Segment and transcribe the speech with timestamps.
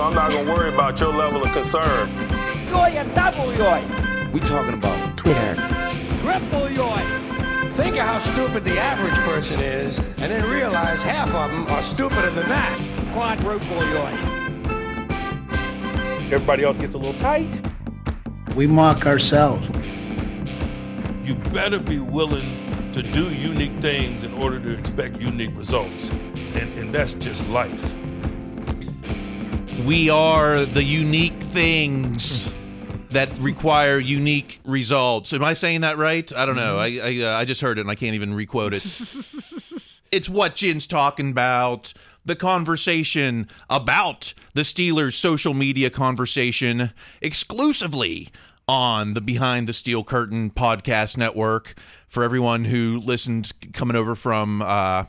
[0.00, 2.08] I'm not gonna worry about your level of concern.
[2.68, 3.82] Yoy and double yoy.
[4.32, 5.56] We talking about Twitter.
[6.22, 7.02] Triple yoy.
[7.72, 11.82] Think of how stupid the average person is, and then realize half of them are
[11.82, 12.78] stupider than that.
[13.12, 14.12] Quadruple yoy.
[16.32, 17.48] Everybody else gets a little tight.
[18.54, 19.68] We mock ourselves.
[21.24, 26.10] You better be willing to do unique things in order to expect unique results.
[26.54, 27.97] And, and that's just life.
[29.88, 32.52] We are the unique things
[33.08, 35.32] that require unique results.
[35.32, 36.30] Am I saying that right?
[36.36, 36.76] I don't know.
[36.76, 38.82] I I, uh, I just heard it and I can't even requote it.
[40.12, 41.94] it's what Jin's talking about.
[42.26, 46.90] The conversation about the Steelers' social media conversation
[47.22, 48.28] exclusively
[48.68, 54.60] on the Behind the Steel Curtain podcast network for everyone who listened coming over from
[54.60, 55.04] uh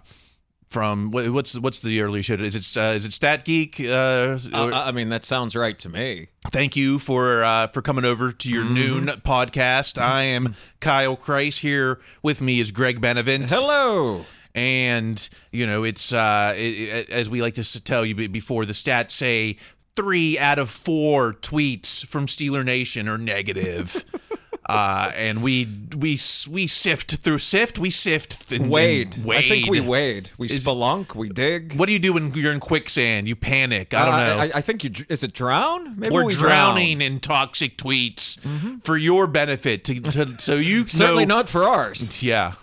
[0.69, 2.35] from what's what's the early show?
[2.35, 3.79] Is it uh, is it Stat Geek?
[3.79, 6.27] Uh, Uh, I mean, that sounds right to me.
[6.51, 9.99] thank you for uh, for coming over to your noon podcast.
[10.01, 11.59] I am Kyle Kreis.
[11.59, 13.49] Here with me is Greg Benevent.
[13.49, 14.25] Hello.
[14.55, 19.11] And you know, it's uh, it- as we like to tell you before the stats
[19.11, 19.57] say.
[19.95, 24.05] Three out of four tweets from Steeler Nation are negative,
[24.69, 25.67] uh, and we
[25.97, 27.79] we we sift through sift.
[27.79, 29.15] We sift and, and Wade.
[29.25, 29.37] wade.
[29.45, 30.29] I think we wade.
[30.37, 31.15] We Is- spelunk.
[31.15, 31.73] We dig.
[31.73, 33.27] What do you do when you're in quicksand?
[33.27, 33.93] You panic.
[33.93, 34.37] I don't Uh, know.
[34.41, 34.91] I, I think you.
[35.09, 35.99] Is it drown?
[35.99, 36.75] Maybe We're we drown.
[36.75, 38.37] drowning in toxic tweets
[38.83, 42.21] for your benefit, to, to, so you Certainly know, not for ours.
[42.23, 42.53] Yeah,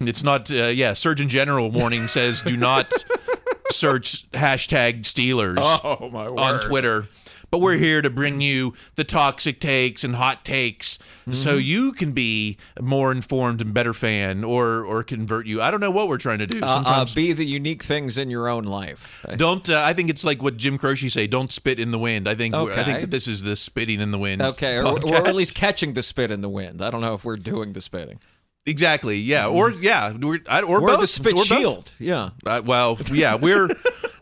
[0.00, 0.50] it's not.
[0.50, 2.90] Uh, yeah, Surgeon General warning says do not
[3.70, 7.06] search hashtag Steelers Oh on Twitter.
[7.50, 10.98] But we're here to bring you the toxic takes and hot takes,
[11.32, 11.60] so Mm-hmm.
[11.60, 15.60] you can be more informed and better fan, or or convert you.
[15.60, 16.60] I don't know what we're trying to do.
[16.60, 19.24] Uh, uh, Sometimes be the unique things in your own life.
[19.36, 19.68] don't.
[19.68, 21.26] Uh, I think it's like what Jim Croce say.
[21.26, 22.28] Don't spit in the wind.
[22.28, 22.54] I think.
[22.54, 22.80] Okay.
[22.80, 24.42] I think that this is the spitting in the wind.
[24.42, 26.80] Okay, or, or at least catching the spit in the wind.
[26.80, 28.20] I don't know if we're doing the spitting.
[28.66, 29.16] Exactly.
[29.16, 29.48] Yeah.
[29.48, 30.12] Or yeah.
[30.12, 31.00] We're, I- or Or both.
[31.00, 31.46] the spit Or both.
[31.46, 31.92] shield.
[31.98, 32.30] Yeah.
[32.46, 33.34] Uh, well, yeah.
[33.34, 33.68] We're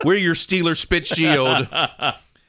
[0.03, 1.67] we're your Steeler spit shield.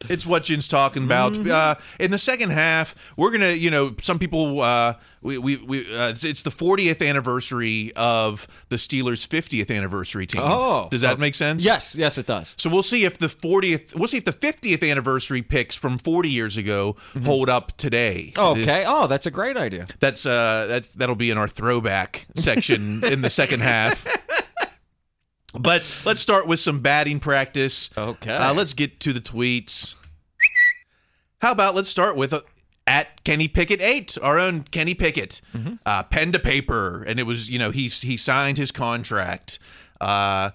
[0.08, 1.34] It's what Jin's talking about.
[1.34, 1.50] Mm-hmm.
[1.50, 5.80] Uh, in the second half, we're gonna, you know, some people, uh, we, we, we
[5.94, 10.40] uh, it's, it's the 40th anniversary of the Steelers' 50th anniversary team.
[10.42, 10.88] Oh.
[10.90, 11.64] does that make sense?
[11.64, 11.94] Yes.
[11.94, 12.54] Yes, it does.
[12.58, 16.30] So we'll see if the 40th, we'll see if the 50th anniversary picks from 40
[16.30, 18.32] years ago hold up today.
[18.34, 18.62] Mm-hmm.
[18.62, 18.84] Okay.
[18.86, 19.86] Oh, that's a great idea.
[19.98, 24.06] That's uh that that'll be in our throwback section in the second half.
[25.58, 27.90] But let's start with some batting practice.
[27.96, 28.34] Okay.
[28.34, 29.96] Uh, let's get to the tweets.
[31.40, 32.42] How about let's start with uh,
[32.86, 35.40] at Kenny Pickett eight, our own Kenny Pickett,
[35.86, 39.58] uh, pen to paper, and it was you know he he signed his contract.
[40.00, 40.50] Uh,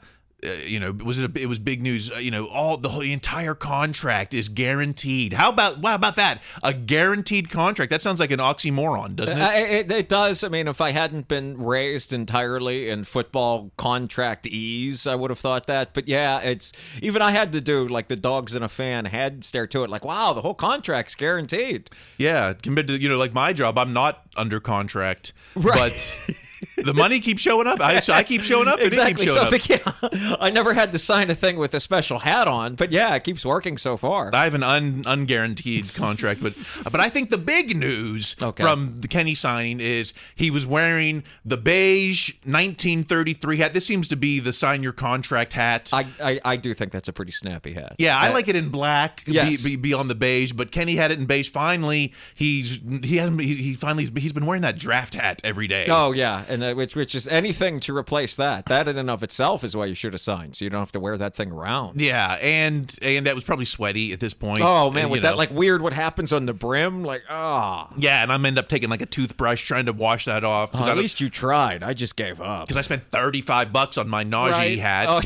[0.45, 1.35] uh, you know, was it?
[1.38, 2.11] A, it was big news.
[2.11, 5.33] Uh, you know, all the whole the entire contract is guaranteed.
[5.33, 6.41] How about what about that?
[6.63, 7.89] A guaranteed contract.
[7.89, 9.41] That sounds like an oxymoron, doesn't it?
[9.41, 10.44] Uh, it, it does.
[10.44, 15.39] I mean, if I hadn't been raised entirely in football contract ease, I would have
[15.39, 15.94] thought that.
[15.94, 19.44] But yeah, it's even I had to do like the dogs in a fan head
[19.44, 21.89] stare to it, like, wow, the whole contract's guaranteed.
[22.17, 25.77] Yeah, compared to you know, like my job, I'm not under contract, Right.
[25.77, 26.35] but
[26.77, 27.79] the money keeps showing up.
[27.81, 29.27] I, I keep showing up, and it keeps exactly.
[29.27, 30.11] showing So up.
[30.13, 33.13] yeah, I never had to sign a thing with a special hat on, but yeah,
[33.15, 34.29] it keeps working so far.
[34.33, 36.53] I have an un, unguaranteed contract, but
[36.91, 38.63] but I think the big news Okay.
[38.63, 43.73] from the Kenny signing is he was wearing the beige 1933 hat.
[43.73, 45.89] This seems to be the sign your contract hat.
[45.93, 47.95] I, I, I do think that's a pretty snappy hat.
[47.97, 49.23] yeah, I Uh, like it in black.
[49.25, 49.61] yes.
[49.63, 51.49] be, be, be on the beige, but Kenny had it in beige.
[51.49, 55.87] Finally, he's he hasn't he, he finally he's been wearing that draft hat every day.
[55.89, 58.66] Oh yeah, and uh, which which is anything to replace that.
[58.66, 60.91] That in and of itself is why you should have signed, so you don't have
[60.93, 62.01] to wear that thing around.
[62.01, 64.61] Yeah, and and that was probably sweaty at this point.
[64.63, 65.29] Oh man, you with know.
[65.29, 67.89] that like weird what happens on the brim, like ah.
[67.97, 70.71] Yeah, and I'm end up taking like a toothbrush trying to wash that off Oh,
[70.73, 71.83] because at least you tried.
[71.83, 72.65] I just gave up.
[72.67, 74.79] Because I spent 35 bucks on my Najee Right.
[74.79, 75.07] hat.
[75.09, 75.21] Oh.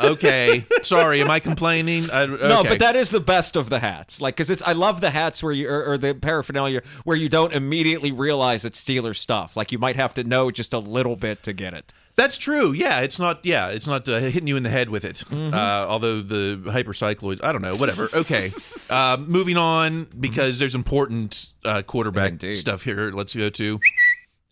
[0.12, 2.10] okay, sorry, am I complaining?
[2.10, 4.20] Uh, No, but that is the best of the hats.
[4.20, 7.28] Like, cause it's I love the hats where you or, or the paraphernalia where you
[7.28, 9.56] don't immediately realize it's Steelers stuff.
[9.56, 11.92] Like you might have to know just a little bit to get it.
[12.16, 12.72] That's true.
[12.72, 13.44] Yeah, it's not.
[13.44, 15.16] Yeah, it's not uh, hitting you in the head with it.
[15.16, 15.54] Mm-hmm.
[15.54, 17.74] Uh, although the hypocycloids, I don't know.
[17.74, 18.08] Whatever.
[18.16, 18.48] Okay.
[18.90, 22.56] uh, moving on because there's important uh, quarterback Indeed.
[22.56, 23.10] stuff here.
[23.10, 23.78] Let's go to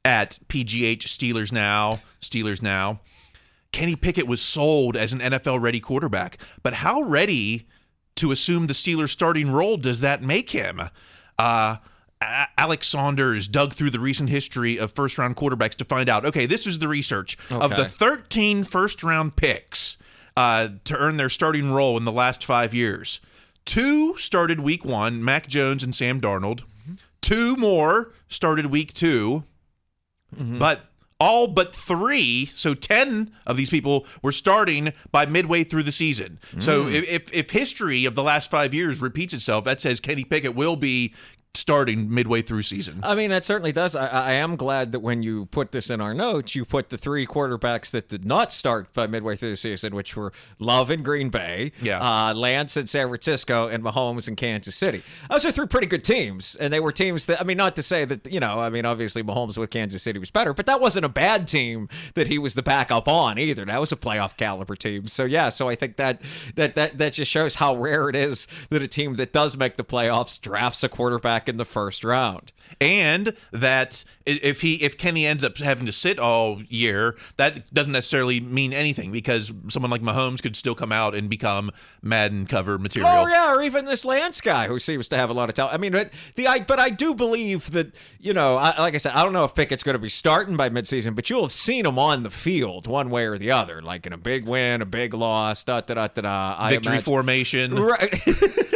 [0.04, 2.00] at PGH Steelers now.
[2.20, 3.00] Steelers now.
[3.72, 7.66] Kenny Pickett was sold as an NFL ready quarterback, but how ready
[8.16, 10.80] to assume the Steelers starting role does that make him?
[11.38, 11.76] Uh,
[12.20, 16.24] Alex Saunders dug through the recent history of first round quarterbacks to find out.
[16.24, 19.96] Okay, this is the research of the 13 first round picks
[20.36, 23.20] uh, to earn their starting role in the last five years.
[23.64, 26.62] Two started week one, Mac Jones and Sam Darnold.
[27.20, 29.44] Two more started week 2
[30.58, 30.80] but
[31.20, 36.38] all but three, so 10 of these people were starting by midway through the season.
[36.58, 40.24] So if, if, if history of the last five years repeats itself, that says Kenny
[40.24, 41.14] Pickett will be
[41.56, 43.00] starting midway through season.
[43.02, 43.94] I mean, that certainly does.
[43.94, 46.98] I, I am glad that when you put this in our notes, you put the
[46.98, 51.02] three quarterbacks that did not start by midway through the season, which were Love in
[51.02, 52.00] Green Bay, Yeah.
[52.00, 55.02] uh, Lance in San Francisco, and Mahomes in Kansas City.
[55.30, 57.82] Those are three pretty good teams, and they were teams that I mean, not to
[57.82, 60.80] say that you know, I mean, obviously Mahomes with Kansas City was better, but that
[60.80, 63.64] wasn't a bad team that he was the backup on either.
[63.64, 65.06] That was a playoff caliber team.
[65.08, 66.20] So yeah, so I think that
[66.56, 69.76] that that that just shows how rare it is that a team that does make
[69.76, 72.52] the playoffs drafts a quarterback in the first round.
[72.80, 77.92] and that if he if Kenny ends up having to sit all year, that doesn't
[77.92, 81.70] necessarily mean anything because someone like Mahomes could still come out and become
[82.02, 83.10] Madden cover material.
[83.12, 85.74] Oh yeah, or even this Lance guy who seems to have a lot of talent.
[85.74, 88.98] I mean, but the I but I do believe that you know, I, like I
[88.98, 91.52] said, I don't know if Pickett's going to be starting by midseason, but you'll have
[91.52, 94.80] seen him on the field one way or the other, like in a big win,
[94.80, 96.68] a big loss, da da da da da.
[96.70, 97.74] Victory imagine- formation.
[97.84, 98.18] Right.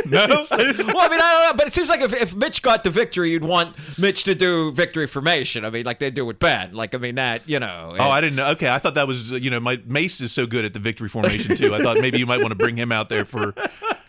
[0.07, 0.27] No.
[0.29, 2.91] well, I mean, I don't know, but it seems like if, if Mitch got the
[2.91, 5.65] victory, you'd want Mitch to do victory formation.
[5.65, 6.73] I mean, like they do with Ben.
[6.73, 7.97] Like, I mean, that, you know.
[7.99, 8.51] Oh, I didn't know.
[8.51, 11.09] Okay, I thought that was you know my Mace is so good at the victory
[11.09, 11.75] formation too.
[11.75, 13.55] I thought maybe you might want to bring him out there for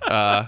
[0.04, 0.48] uh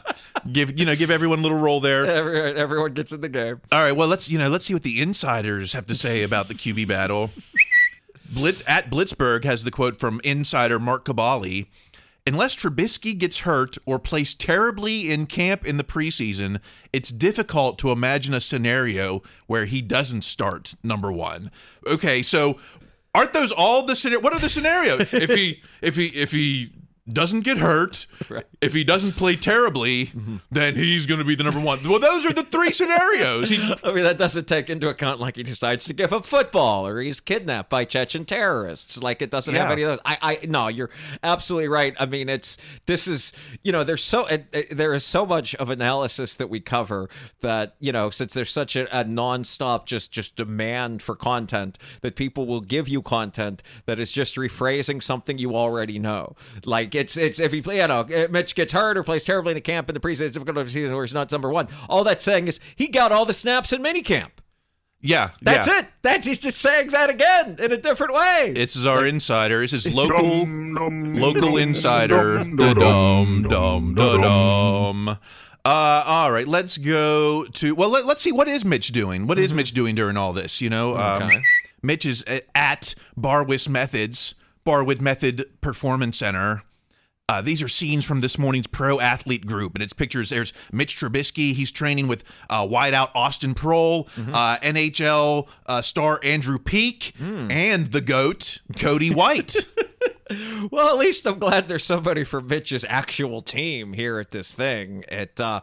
[0.51, 2.05] give you know give everyone a little role there.
[2.05, 3.61] Every, everyone gets in the game.
[3.71, 6.47] All right, well let's you know let's see what the insiders have to say about
[6.47, 7.29] the QB battle.
[8.33, 11.67] Blitz at Blitzburgh has the quote from insider Mark Kaboly.
[12.27, 16.59] Unless Trubisky gets hurt or plays terribly in camp in the preseason,
[16.93, 21.49] it's difficult to imagine a scenario where he doesn't start number one.
[21.87, 22.57] Okay, so
[23.15, 24.21] aren't those all the scenario?
[24.21, 25.11] What are the scenarios?
[25.13, 26.71] if he if he if he
[27.11, 28.05] doesn't get hurt,
[28.61, 30.37] if he doesn't play terribly, mm-hmm.
[30.51, 31.79] then he's going to be the number one.
[31.87, 33.49] Well, those are the three scenarios.
[33.49, 36.87] He, I mean, that doesn't take into account like he decides to give up football
[36.87, 39.01] or he's kidnapped by Chechen terrorists.
[39.01, 39.99] Like it doesn't have any of those.
[40.05, 40.89] I, I, no, you're
[41.23, 41.95] absolutely right.
[41.99, 43.31] I mean, it's this is
[43.63, 47.09] you know, there's so it, it- there is so much of analysis that we cover
[47.41, 52.15] that you know, since there's such a, a nonstop just just demand for content that
[52.15, 56.35] people will give you content that is just rephrasing something you already know.
[56.65, 59.51] Like it's it's if he play, you know, if Mitch gets hurt or plays terribly
[59.51, 61.67] in a camp in the preseason, it's difficult to season where he's not number one.
[61.89, 64.29] All that's saying is he got all the snaps in minicamp.
[65.01, 65.79] yeah, That's yeah.
[65.79, 65.85] it.
[66.03, 68.53] That's he's just saying that again in a different way.
[68.55, 69.61] This is our insider.
[69.61, 72.43] This is local local insider.
[72.55, 75.09] Da-dum, dum, da-dum.
[75.63, 77.89] Uh, all right, let's go to well.
[77.91, 79.27] Let, us see what is Mitch doing.
[79.27, 80.59] What is Mitch doing during all this?
[80.61, 81.41] You know, um, Okay.
[81.83, 84.33] Mitch is uh, at Barwis Methods,
[84.65, 86.63] Barwis Method Performance Center.
[87.31, 90.29] Uh, these are scenes from this morning's pro athlete group, and it's pictures.
[90.31, 91.53] There's Mitch Trubisky.
[91.53, 98.01] He's training with uh, wideout Austin Proehl, uh, NHL uh, star Andrew Peak, and the
[98.01, 99.55] GOAT, Cody White.
[100.71, 105.03] well, at least I'm glad there's somebody from Mitch's actual team here at this thing.
[105.09, 105.61] It, uh,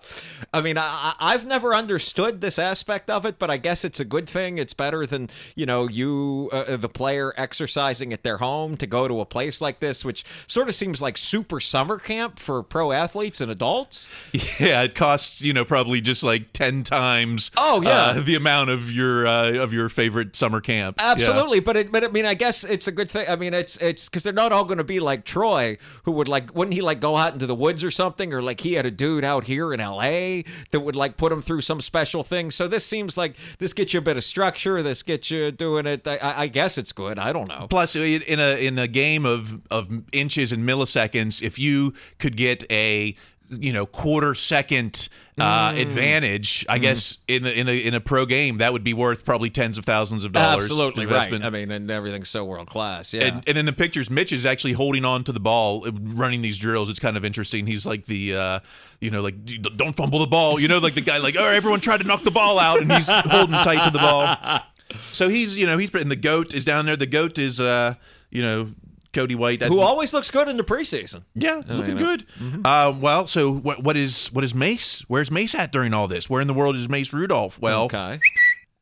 [0.53, 4.05] I mean, I, I've never understood this aspect of it, but I guess it's a
[4.05, 4.59] good thing.
[4.59, 9.09] It's better than you know you, uh, the player, exercising at their home to go
[9.09, 12.93] to a place like this, which sort of seems like super summer camp for pro
[12.93, 14.09] athletes and adults.
[14.61, 17.51] yeah, it costs you know probably just like ten times.
[17.57, 17.91] Oh, yeah.
[17.91, 20.97] uh, the amount of your uh, of your favorite summer camp.
[20.99, 21.13] Yeah.
[21.13, 23.27] Absolutely, but it, but I mean, I guess it's a good thing.
[23.29, 26.29] I mean, it's it's because they're not all going to be like Troy, who would
[26.29, 28.85] like wouldn't he like go out into the woods or something, or like he had
[28.85, 30.45] a dude out here in L.A.
[30.71, 32.51] that would like put him through some special thing.
[32.51, 34.83] So this seems like this gets you a bit of structure.
[34.83, 36.07] This gets you doing it.
[36.07, 37.19] I, I guess it's good.
[37.19, 37.67] I don't know.
[37.71, 42.71] Plus, in a in a game of of inches and milliseconds, if you could get
[42.71, 43.15] a
[43.51, 45.83] you know quarter second uh, Mm.
[45.83, 49.25] advantage, I guess in a, in a in a pro game, that would be worth
[49.25, 50.65] probably tens of thousands of dollars.
[50.65, 51.33] Absolutely right.
[51.33, 53.15] I mean, and everything's so world class.
[53.15, 53.25] Yeah.
[53.27, 56.43] And, and in the pictures, Mitch is actually holding on to the ball, uh, running
[56.43, 56.91] these drills.
[56.91, 57.67] It's kind of interesting.
[57.67, 58.61] He's like the, uh,
[59.01, 59.45] you know, like
[59.77, 60.59] don't fumble the ball.
[60.59, 62.91] You know, like the guy, like, oh, everyone tried to knock the ball out, and
[62.93, 64.35] he's holding tight to the ball.
[65.13, 66.97] So he's, you know, he's and the goat is down there.
[66.97, 67.93] The goat is, uh,
[68.31, 68.71] you know,
[69.13, 69.63] Cody White.
[69.63, 71.23] who always looks good in the preseason.
[71.35, 72.17] yeah, looking know.
[72.17, 72.27] good.
[72.65, 75.01] Uh, well, so what, what is what is Mace?
[75.09, 76.29] Where's Mace at during all this?
[76.29, 77.61] Where in the world is Mace Rudolph?
[77.61, 78.21] Well, Okay.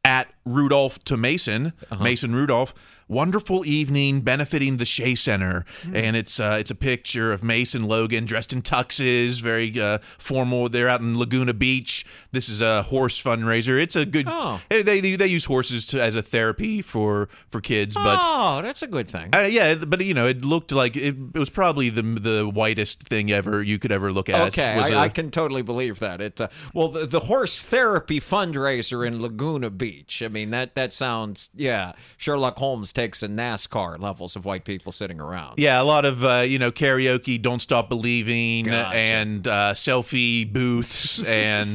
[0.05, 2.03] at Rudolph to Mason, Uh-huh.
[2.03, 2.75] Mason Rudolph.
[3.09, 5.95] Wonderful evening benefiting the Shea Center, Hmm.
[5.95, 10.69] and it's uh, it's a picture of Mason Logan dressed in tuxes, very uh, formal.
[10.69, 12.05] They're out in Laguna Beach.
[12.33, 13.81] This is a horse fundraiser.
[13.81, 14.27] It's a good.
[14.29, 14.61] Oh.
[14.69, 18.83] They, they they use horses to, as a therapy for for kids, but oh, that's
[18.83, 19.31] a good thing.
[19.37, 23.05] uh, yeah, but you know, it looked like it, it was probably the the whitest
[23.05, 24.49] thing ever you could ever look at.
[24.49, 26.21] Okay, was I a- I can totally believe that.
[26.21, 30.23] It uh, well, the, the horse therapy fundraiser in Laguna Beach.
[30.25, 31.93] I mean, that that sounds yeah.
[32.17, 35.59] Sherlock Holmes takes a NASCAR levels of white people sitting around.
[35.59, 38.97] yeah, a lot of uh, you know karaoke, "Don't Stop Believing," Gotcha.
[38.97, 41.69] and uh, selfie booths, and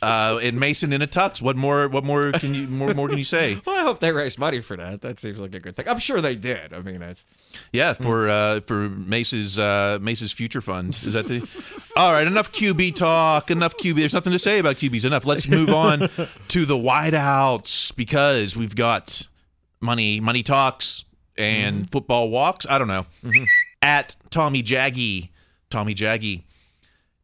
[0.02, 1.42] uh, and Mason in a tux.
[1.42, 1.88] What more?
[1.88, 3.60] What more can you more more can you say?
[3.66, 5.00] Well, I hope they raised money for that.
[5.02, 5.88] That seems like a good thing.
[5.88, 6.72] I'm sure they did.
[6.72, 7.26] I mean, it's
[7.72, 10.94] Yeah, for uh, for Mace's uh, Mace's future fund.
[10.94, 12.00] Is that the?
[12.00, 13.50] All right, enough QB talk.
[13.50, 13.96] Enough QB.
[13.96, 15.04] There's nothing to say about QBs.
[15.04, 15.26] Enough.
[15.26, 16.08] Let's move on
[16.48, 19.26] to the wideouts because we've got
[19.80, 21.04] money money talks
[21.36, 21.84] and mm-hmm.
[21.86, 22.66] football walks.
[22.68, 23.06] I don't know.
[23.24, 23.44] Mm-hmm.
[23.80, 25.30] At Tommy Jaggy,
[25.70, 26.42] Tommy Jaggy,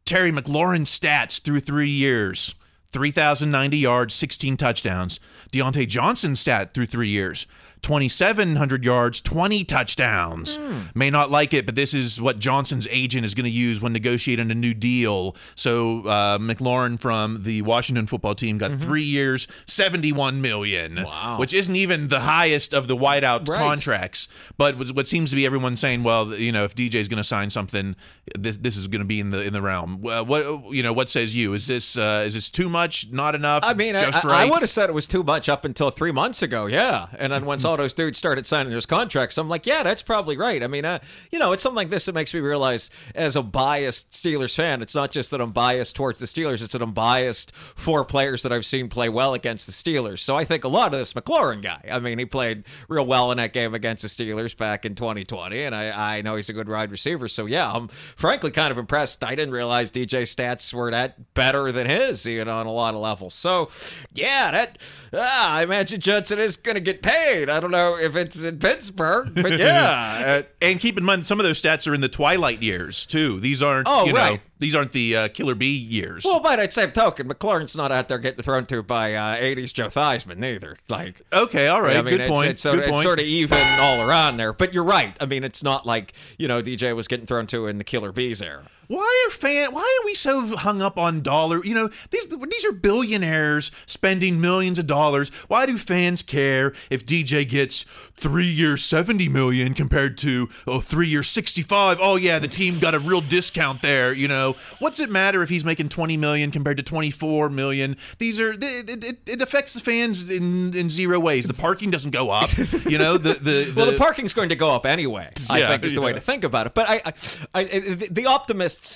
[0.05, 2.55] Terry McLaurin stats through three years
[2.91, 5.19] 3,090 yards, 16 touchdowns.
[5.51, 7.45] Diontae Johnson stat through three years
[7.85, 10.57] 2,700 yards, 20 touchdowns.
[10.95, 13.93] May not like it, but this is what Johnson's agent is going to use when
[13.93, 15.35] negotiating a new deal.
[15.53, 21.37] So uh, McLaurin from the Washington football team got three years, 71 million, Wow.
[21.39, 23.59] which isn't even the highest of the wideout Right.
[23.59, 24.27] contracts.
[24.57, 27.23] But what seems to be everyone saying, well, you know, if DJ is going to
[27.23, 27.95] sign something,
[28.35, 30.01] this this is going to be in the in the realm.
[30.01, 31.53] Well, what you know, what says you?
[31.53, 33.11] Is this uh, is this too much?
[33.11, 33.63] Not enough?
[33.63, 34.47] I mean, just I, right?
[34.47, 36.65] I would have said it was too much up until three months ago.
[36.65, 40.01] Yeah, and then once all those dudes started signing those contracts, I'm like, yeah, that's
[40.01, 40.63] probably right.
[40.63, 40.85] I mean,
[41.31, 44.81] you know, it's something like this that makes me realize, as a biased Steelers fan,
[44.81, 48.41] it's not just that I'm biased towards the Steelers; it's that I'm biased for players
[48.43, 50.19] that I've seen play well against the Steelers.
[50.19, 51.81] So I think a lot of this McLaurin guy.
[51.91, 55.63] I mean, he played real well in that game against the Steelers back in 2020,
[55.63, 57.27] and I, I know he's a good wide receiver.
[57.27, 59.23] So yeah, I'm frankly kind of impressed.
[59.23, 62.93] I didn't realize DJ stats were that better than his, you know, on a lot
[62.93, 63.33] of levels.
[63.33, 63.69] So
[64.13, 64.77] yeah, that
[65.13, 67.49] ah, I imagine Judson is going to get paid.
[67.49, 70.41] I don't know if it's in Pittsburgh, but yeah.
[70.41, 73.39] uh, and keep in mind, some of those stats are in the twilight years too.
[73.39, 74.41] These aren't, Oh, you know, right.
[74.59, 76.23] these aren't the uh, Killer Bee years.
[76.25, 79.73] well, by that same token, McLaurin's not out there getting thrown to by uh, 80s
[79.73, 80.77] Joe Theismann either.
[80.89, 82.49] Like, okay, all right, I mean, good it's, point.
[82.49, 83.03] It's, sort good of, it's point.
[83.05, 84.53] sort of even all around there.
[84.53, 85.15] But you're right.
[85.21, 88.11] I mean, it's not like you know DJ was getting thrown to in the Killer
[88.11, 88.67] Bees era.
[88.87, 89.73] Why are fan?
[89.73, 91.63] Why are we so hung up on dollar?
[91.63, 95.29] You know, these these are billionaires spending millions of dollars.
[95.47, 101.07] Why do fans care if DJ gets three years seventy million compared to oh three
[101.07, 101.97] years sixty five?
[102.01, 104.13] Oh yeah, the team got a real discount there.
[104.13, 104.47] You know,
[104.79, 107.97] what's it matter if he's making twenty million compared to twenty four million?
[108.17, 111.47] These are it, it, it affects the fans in in zero ways.
[111.47, 112.49] The parking doesn't go up.
[112.85, 115.29] You know, the the, Well, the the- parking's going to go up anyway.
[115.49, 116.73] I think is the way to think about it.
[116.73, 117.13] But I, I,
[117.53, 118.25] I the, the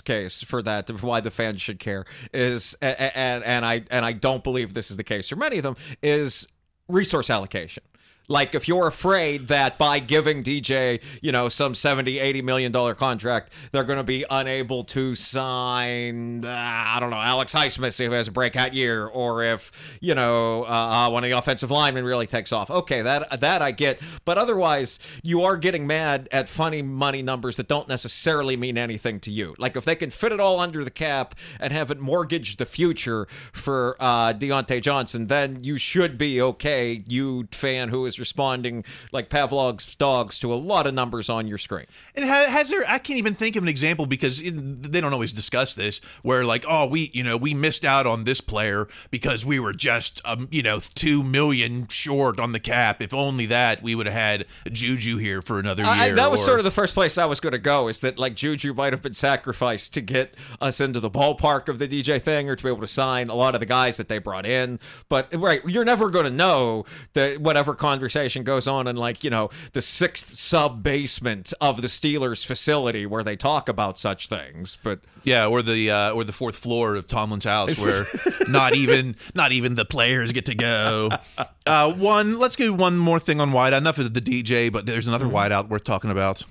[0.02, 4.44] case for that, why the fans should care, is and and I and I don't
[4.44, 6.48] believe this is the case for many of them is
[6.88, 7.84] resource allocation.
[8.30, 12.94] Like if you're afraid that by giving DJ, you know, some 70, 80 million dollar
[12.94, 18.12] contract, they're going to be unable to sign, uh, I don't know, Alex Highsmith who
[18.12, 22.06] has a breakout year, or if, you know, uh, uh, one of the offensive linemen
[22.06, 22.70] really takes off.
[22.70, 24.00] Okay, that that I get.
[24.26, 29.20] But otherwise, you are getting mad at funny money numbers that don't necessarily mean anything
[29.22, 29.56] to you.
[29.58, 32.66] Like if they can fit it all under the cap and have it mortgage the
[32.68, 38.84] future for uh, Diontae Johnson, then you should be okay, you fan who is responding
[39.12, 41.86] like Pavlov's dogs to a lot of numbers on your screen.
[42.16, 42.84] And has there?
[42.88, 46.02] I can't even think of an example because they don't always discuss this.
[46.24, 49.74] Where like, oh, we you know we missed out on this player because we were
[49.74, 53.02] just um you know two million short on the cap.
[53.02, 55.92] If only that, we would have had Juju here for another year.
[55.92, 57.88] I, I- that was or- sort of the first place I was going to go.
[57.88, 61.80] Is that like Juju might have been sacrificed to get us into the ballpark of
[61.80, 64.10] the DJ thing, or to be able to sign a lot of the guys that
[64.10, 64.80] they brought in.
[65.08, 68.09] But right, you're never going to know that whatever conversation
[68.44, 73.24] goes on in like you know the sixth sub basement of the Steelers facility where
[73.24, 74.78] they talk about such things.
[74.84, 78.06] But yeah, or the uh, or the fourth floor of Tomlin's house where
[78.48, 81.10] not even not even the players get to go.
[81.66, 83.78] Uh, one, let's do one more thing on wideout.
[83.78, 86.42] Enough of the DJ, but there's another wideout worth talking about.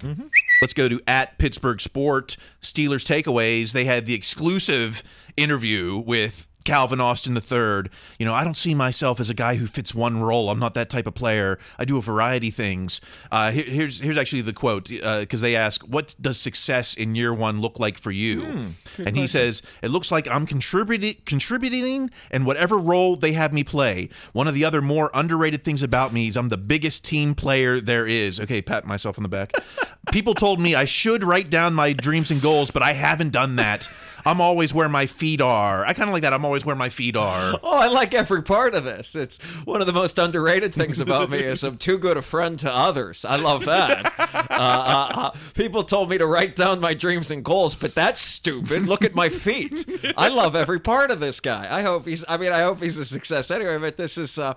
[0.63, 3.73] Let's go to at Pittsburgh Sport Steelers takeaways.
[3.73, 5.03] They had the exclusive
[5.37, 7.91] interview with Calvin Austin III.
[8.19, 10.51] You know, I don't see myself as a guy who fits one role.
[10.51, 11.59] I'm not that type of player.
[11.79, 13.01] I do a variety of things.
[13.33, 17.33] Uh, here- here's here's actually the quote because they ask, "What does success in year
[17.33, 22.45] one look like for you?" and he says, "It looks like I'm contributing, contributing, and
[22.45, 24.11] whatever role they have me play.
[24.35, 27.81] One of the other more underrated things about me is I'm the biggest team player
[27.81, 29.53] there is." Okay, pat myself on the back.
[30.13, 33.57] People told me I should write down my dreams and goals, but I haven't done
[33.57, 33.89] that.
[34.25, 35.85] I'm always where my feet are.
[35.87, 36.33] I kind of like that.
[36.33, 37.55] I'm always where my feet are.
[37.69, 39.15] Oh, I like every part of this.
[39.15, 42.59] It's one of the most underrated things about me is I'm too good a friend
[42.61, 43.25] to others.
[43.25, 44.13] I love that.
[44.19, 48.21] Uh, uh, uh, people told me to write down my dreams and goals, but that's
[48.21, 48.87] stupid.
[48.87, 49.85] Look at my feet.
[50.17, 51.67] I love every part of this guy.
[51.71, 52.25] I hope he's.
[52.29, 53.79] I mean, I hope he's a success anyway.
[53.79, 54.39] But this is.
[54.39, 54.55] Uh,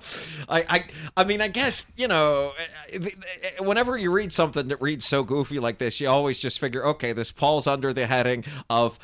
[0.48, 0.65] I.
[0.70, 0.86] I.
[1.18, 2.53] I mean, I guess you know.
[3.60, 7.13] Whenever you read something that reads so goofy like this, you always just figure, okay,
[7.13, 8.98] this falls under the heading of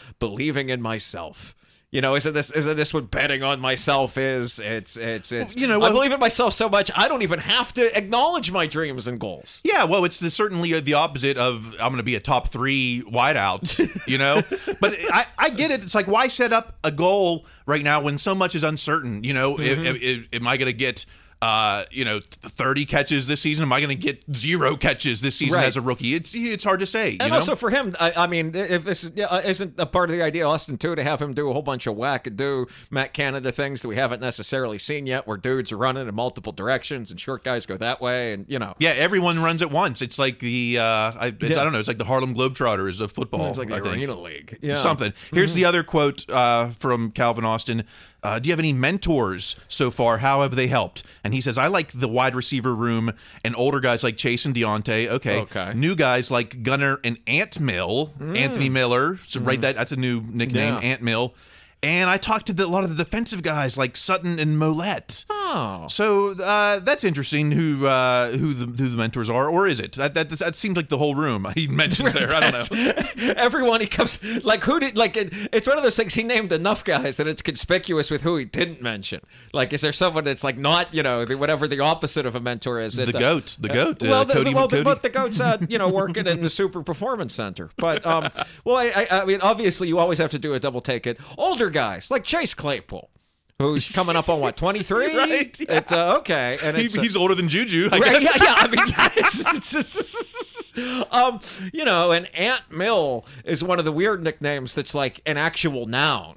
[0.48, 1.54] believing in myself.
[1.90, 4.60] You know, isn't this isn't this what betting on myself is?
[4.60, 7.74] It's it's it's You know, I believe in myself so much I don't even have
[7.76, 9.62] to acknowledge my dreams and goals.
[9.64, 13.04] Yeah, well, it's the, certainly the opposite of I'm going to be a top three
[13.10, 14.42] wideout, you know.
[14.82, 15.82] but I, I get it.
[15.82, 19.24] It's like why set up a goal right now when so much is uncertain?
[19.24, 19.86] You know, Mm-hmm.
[19.86, 21.06] Am- am- am I going to get
[21.42, 23.64] uh, you know, 30 catches this season?
[23.64, 25.68] Am I going to get zero catches this season Right.
[25.68, 26.16] as a rookie?
[26.16, 27.12] It's it's hard to say.
[27.12, 27.36] You And know?
[27.40, 30.16] also for him, I, I mean, if this is, yeah, uh, isn't a part of
[30.16, 33.14] the idea, Austin, too, to have him do a whole bunch of whack do Matt
[33.14, 37.12] Canada things that we haven't necessarily seen yet, where dudes are running in multiple directions
[37.12, 40.02] and short guys go that way, and you know, yeah, everyone runs at once.
[40.02, 41.62] It's like the uh, I, it's, Yeah.
[41.62, 41.80] I don't know.
[41.80, 43.48] It's like the Harlem Globetrotters of football.
[43.50, 44.08] it's like the I think.
[44.08, 44.76] League, yeah.
[44.76, 45.14] something.
[45.34, 47.84] Here's the other quote uh, from Calvin Austin.
[48.24, 50.18] Uh, do you have any mentors so far?
[50.18, 51.04] How have they helped?
[51.24, 53.12] And he says, I like the wide receiver room
[53.46, 55.08] and older guys like Chase and Diontae.
[55.08, 55.40] Okay.
[55.42, 55.74] Okay.
[55.76, 59.18] New guys like Gunner and Ant Mill, Anthony Miller.
[59.28, 59.76] So write that.
[59.76, 60.80] That's a new nickname, Yeah.
[60.80, 61.36] Ant Mill.
[61.84, 65.26] And I talked to the, a lot of the defensive guys like Sutton and Maulet.
[65.30, 65.86] Oh.
[65.90, 67.52] So uh, that's interesting.
[67.52, 69.94] Who uh, who the who the mentors are, or is it?
[69.94, 72.34] That that, that seems like the whole room he mentions there.
[72.36, 73.34] I don't know.
[73.38, 76.52] Everyone he comes like who did like it, it's one of those things he named
[76.52, 79.22] enough guys that it's conspicuous with who he didn't mention.
[79.54, 82.40] Like, is there someone that's like not you know the, whatever the opposite of a
[82.40, 82.96] mentor is?
[82.96, 84.84] The It, uh, goat, the goat, uh, well, the, Cody- well, the, Cody.
[84.84, 87.70] but the goat's uh, you know working in the Super Performance Center.
[87.78, 88.30] But um,
[88.66, 91.20] well, I, I, I mean, obviously you always have to do a double take it.
[91.38, 93.10] Older guys like Chase Claypool.
[93.60, 95.16] Who's coming up on what twenty three?
[95.18, 95.66] Right, yeah.
[95.78, 97.90] It's uh, okay, and He, it's, uh, he's older than Juju.
[97.92, 98.54] I Right, yeah, yeah.
[98.56, 98.86] I mean,
[99.98, 100.74] yes.
[101.12, 101.40] um,
[101.74, 105.86] you know, and Ant Mill is one of the weird nicknames that's like an actual
[105.88, 106.36] noun.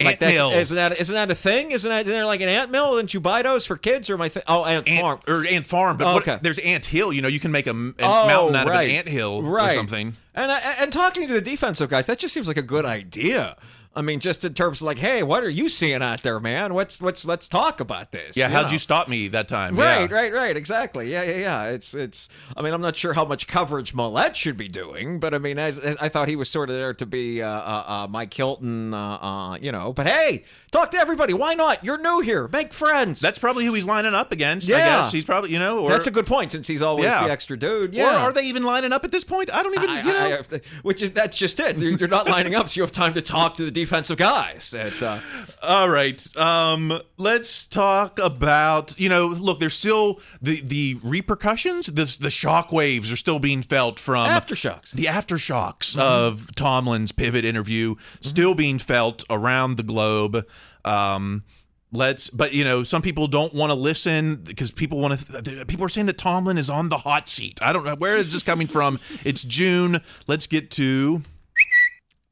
[0.00, 0.50] Like Ant that's- Mill.
[0.52, 1.70] Isn't that isn't that a thing?
[1.72, 2.96] Isn't that isn't there like an ant mill?
[2.96, 4.44] Didn't you buy those for kids or my thing?
[4.46, 5.18] Oh, ant, farm.
[5.26, 6.38] Or Ant Farm, but Oh, what- okay.
[6.40, 7.12] there's Ant Hill.
[7.12, 8.84] You know, you can make a, Oh, mountain out right.
[8.84, 9.70] of an ant hill right.
[9.70, 10.14] or something.
[10.36, 13.56] And and talking to the defensive guys, that just seems like a good idea.
[13.98, 16.72] I mean, just in terms of like, hey, what are you seeing out there, man?
[16.72, 18.36] What's what's let's talk about this.
[18.36, 18.72] Yeah, how'd know?
[18.72, 19.74] you stop me that time?
[19.74, 20.16] Right, yeah.
[20.16, 20.56] right, right.
[20.56, 21.10] Exactly.
[21.10, 21.64] Yeah, yeah, yeah.
[21.64, 22.28] It's, it's.
[22.56, 25.58] I mean, I'm not sure how much coverage Maulet should be doing, but I mean,
[25.58, 28.32] as, as I thought he was sort of there to be uh, uh, uh, Mike
[28.32, 29.92] Hilton, uh, uh, you know.
[29.92, 31.34] But hey, talk to everybody.
[31.34, 31.84] Why not?
[31.84, 32.46] You're new here.
[32.52, 33.18] Make friends.
[33.18, 34.70] That's probably who he's lining up against.
[34.70, 34.86] I Yeah.
[34.98, 35.80] guess he's probably you know.
[35.80, 37.24] Or, That's a good point since he's always Yeah.
[37.24, 37.94] the extra dude.
[37.94, 38.14] Yeah.
[38.14, 39.52] Or are they even lining up at this point?
[39.52, 39.90] I don't even.
[39.90, 40.18] I- you know.
[40.52, 41.78] I- I which is that's just it.
[41.78, 44.74] You're you're not lining up, so you have time to talk to the defensive guys.
[44.74, 45.20] And, uh,
[45.62, 46.36] All right.
[46.36, 49.28] Um, let's talk about you know.
[49.28, 51.86] Look, there's still the the repercussions.
[51.86, 54.90] The the shock waves are still being felt from Aftershocks.
[54.92, 60.46] The aftershocks of Tomlin's pivot interview still being felt around the globe.
[60.84, 61.44] Um,
[61.90, 65.84] let's but you know some people don't want to listen because people want to people
[65.86, 68.44] are saying that tomlin is on the hot seat i don't know where is this
[68.44, 71.22] coming from it's june let's get to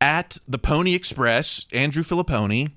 [0.07, 2.71] at the pony express andrew Fillipponi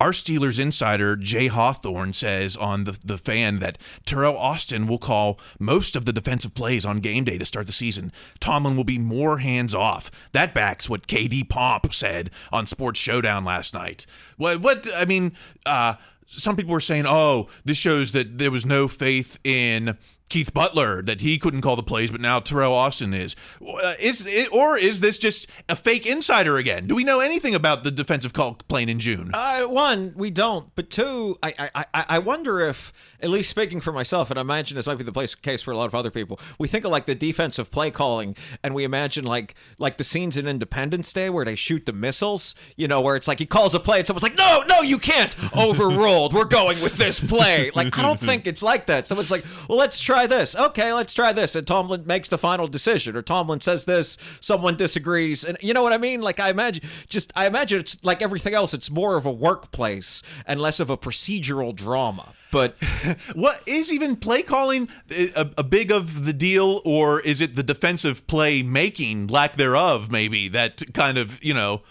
[0.00, 5.40] our Steelers insider Jay Hawthorne says on the, the fan that Teryl Austin will call
[5.58, 8.12] most of the defensive plays on game day to start the season.
[8.38, 10.10] Tomlin will be more hands off.
[10.32, 14.04] That backs what KD Pomp said on Sports Showdown last night.
[14.36, 15.32] What, what I mean,
[15.64, 15.94] uh,
[16.26, 19.96] some people were saying, oh, this shows that there was no faith in
[20.28, 23.36] Keith Butler, that he couldn't call the plays, but now Teryl Austin is.
[23.60, 26.86] Uh, is it, or is this just a fake insider again?
[26.86, 29.30] Do we know anything about the defensive call playing in June?
[29.32, 30.74] Uh, one, we don't.
[30.74, 34.74] But two, I, I, I, wonder if, at least speaking for myself, and I imagine
[34.76, 36.90] this might be the place, case for a lot of other people, we think of
[36.90, 41.30] like the defensive play calling, and we imagine like like the scenes in Independence Day
[41.30, 44.06] where they shoot the missiles, you know, where it's like he calls a play and
[44.06, 45.36] someone's like, no, no, you can't.
[45.56, 46.34] Overruled.
[46.34, 47.70] We're going with this play.
[47.74, 49.06] Like, I don't think it's like that.
[49.06, 50.56] Someone's like, well, let's try try this.
[50.56, 51.54] Okay, let's try this.
[51.54, 55.82] And Tomlin makes the final decision, or Tomlin says this, someone disagrees, and you know
[55.82, 56.22] what I mean.
[56.22, 58.72] Like I imagine, just I imagine it's like everything else.
[58.72, 62.32] It's more of a workplace and less of a procedural drama.
[62.50, 62.76] But
[63.34, 67.62] What is even play calling a, a big of the deal, or is it the
[67.62, 71.82] defensive play making, lack thereof, maybe that kind of you know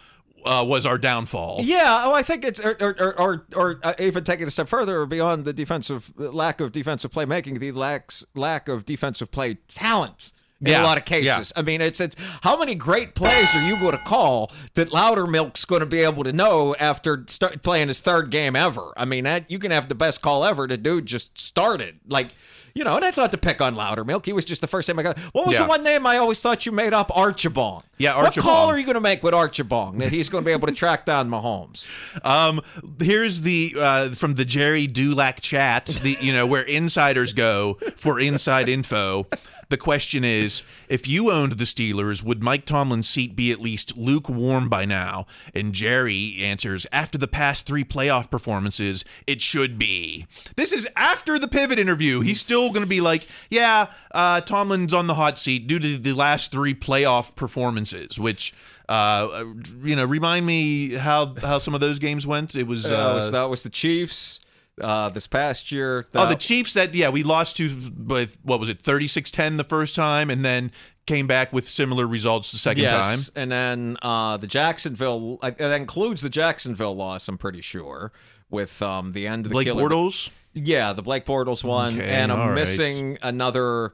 [0.45, 1.61] uh, was our downfall?
[1.63, 4.67] Yeah, oh, I think it's or or or, or, or uh, even taking a step
[4.67, 10.31] further beyond the defensive lack of defensive playmaking, the lacks lack of defensive play talent.
[10.61, 13.61] In Yeah, a lot of cases, I mean, it's it's how many great plays are
[13.61, 17.89] you going to call that Loudermilk's going to be able to know after start playing
[17.89, 18.93] his third game ever?
[18.95, 20.65] I mean, that you can have the best call ever.
[20.65, 22.27] The dude just started, like
[22.75, 24.25] you know, and that's not to pick on Loudermilk.
[24.25, 25.17] He was just the first name I got.
[25.31, 25.63] What was Yeah.
[25.63, 27.07] the one name I always thought you made up?
[27.07, 27.83] Archibong.
[27.97, 28.21] Yeah, Archibong.
[28.23, 30.67] What call are you going to make with Archibong that he's going to be able
[30.67, 31.89] to track down Mahomes?
[32.25, 32.61] Um,
[32.99, 38.19] here's the uh, from the Gerry Dulac chat, the you know where insiders go for
[38.19, 39.27] inside info.
[39.69, 43.97] The question is, if you owned the Steelers, would Mike Tomlin's seat be at least
[43.97, 45.25] lukewarm by now?
[45.53, 50.27] And Jerry answers, after the past three playoff performances, it should be.
[50.55, 52.21] This is after the pivot interview.
[52.21, 55.97] He's still going to be like, yeah, uh, Tomlin's on the hot seat due to
[55.97, 58.53] the last three playoff performances, which.
[58.87, 59.45] Uh,
[59.81, 62.53] you know, remind me how how some of those games went.
[62.53, 64.39] It was uh, was, that was the Chiefs
[64.81, 66.05] uh, this past year.
[66.13, 69.95] Oh, the Chiefs that yeah, we lost to with what was it, 36-10 the first
[69.95, 70.71] time and then
[71.05, 73.41] came back with similar results the second yes, time.
[73.41, 75.37] and then uh, the Jacksonville.
[75.41, 77.27] uh, That includes the Jacksonville loss.
[77.27, 78.11] I'm pretty sure
[78.49, 79.83] with um, the end of the Blake killer.
[79.83, 80.29] Bortles.
[80.53, 82.55] Yeah, the Blake Bortles one, Okay, and I'm right.
[82.55, 83.93] missing another.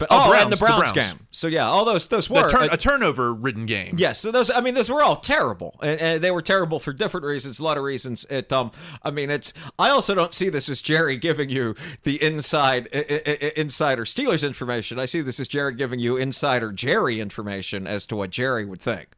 [0.00, 1.10] But, Oh, oh, Browns, and the the Browns, Browns.
[1.12, 1.26] game.
[1.30, 3.94] So yeah, all those those were turn, uh, a turnover ridden game.
[3.98, 4.50] Yes, so those.
[4.50, 7.60] I mean, those were all terrible, and, and they were terrible for different reasons.
[7.60, 8.24] A lot of reasons.
[8.30, 8.52] It.
[8.52, 8.72] Um.
[9.04, 9.52] I mean, it's.
[9.78, 14.44] I also don't see this as Jerry giving you the inside, i- i- insider Steelers
[14.44, 14.98] information.
[14.98, 18.80] I see this as Jerry giving you insider Jerry information as to what Jerry would
[18.80, 19.08] think.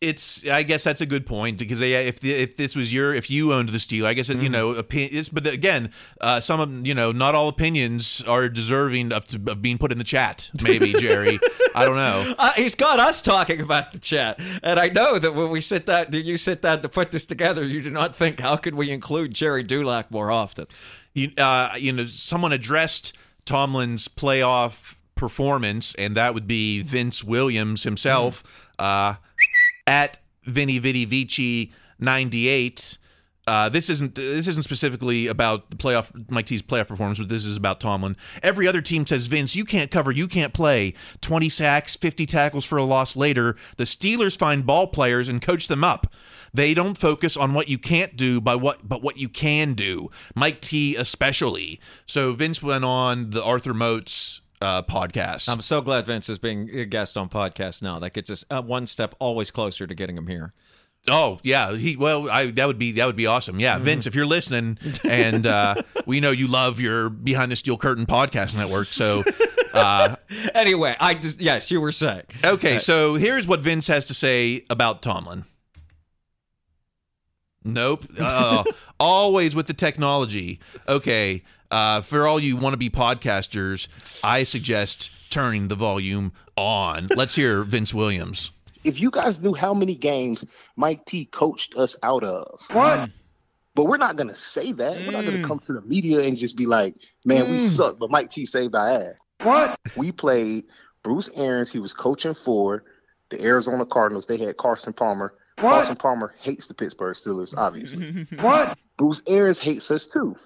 [0.00, 3.14] It's I guess that's a good point because yeah, if the, if this was your
[3.14, 6.40] if you owned the Steel, I guess it, you know opi- it's, but again, uh,
[6.40, 10.04] some of you know not all opinions are deserving of, of being put in the
[10.04, 10.50] chat.
[10.62, 11.38] Maybe Jerry,
[11.74, 12.34] I don't know.
[12.38, 15.86] Uh, he's got us talking about the chat, and I know that when we sit
[15.86, 18.74] down, do you sit down to put this together, you do not think how could
[18.74, 20.66] we include Gerry Dulac more often.
[21.14, 27.84] you, uh, you know, someone addressed Tomlin's playoff performance, and that would be Vince Williams
[27.84, 28.42] himself
[28.78, 29.14] uh,
[29.86, 32.98] at Vinny Vitti Vici ninety eight.
[33.46, 37.44] Uh, this isn't this isn't specifically about the playoff Mike T's playoff performance, but this
[37.44, 38.16] is about Tomlin.
[38.42, 40.94] Every other team says Vince, you can't cover, you can't play.
[41.20, 43.56] Twenty sacks, fifty tackles for a loss later.
[43.76, 46.06] The Steelers find ball players and coach them up.
[46.54, 50.08] They don't focus on what you can't do by what but what you can do.
[50.34, 51.80] Mike T especially.
[52.06, 55.48] So Vince went on the Arthur Moats uh, podcast.
[55.48, 57.98] I'm so glad Vince is being a guest on podcast now.
[57.98, 60.52] That gets us uh, one step always closer to getting him here.
[61.06, 63.60] Oh yeah, he well, I that would be that would be awesome.
[63.60, 65.74] Yeah, Vince, if you're listening, and uh,
[66.06, 68.86] we know you love your Behind the Steel Curtain podcast network.
[68.86, 69.22] So
[70.54, 72.22] Anyway, I just yes, you were saying.
[72.42, 75.44] okay, so here's what Vince has to say about Tomlin.
[77.64, 78.06] Nope.
[78.18, 78.64] Uh,
[79.00, 80.60] always with the technology.
[80.88, 81.42] Okay.
[81.70, 83.88] Uh, for all you want to be podcasters,
[84.24, 87.08] I suggest turning the volume on.
[87.16, 88.50] Let's hear Vince Williams.
[88.84, 90.44] if you guys knew how many games
[90.76, 92.60] Mike T coached us out of.
[92.70, 93.10] What?
[93.74, 94.98] But we're not gonna say that.
[94.98, 98.10] We're not gonna come to the media and just be like, "Man, we suck," but
[98.10, 99.14] Mike T saved our ass.
[99.42, 99.80] What?
[99.96, 100.64] We played
[101.02, 101.72] Bruce Arians.
[101.72, 102.84] He was coaching for
[103.30, 104.26] the Arizona Cardinals.
[104.26, 105.34] They had Carson Palmer.
[105.58, 105.70] What?
[105.70, 108.26] Carson Palmer hates the Pittsburgh Steelers, obviously.
[108.40, 108.78] what?
[108.96, 110.36] Bruce Arians hates us too.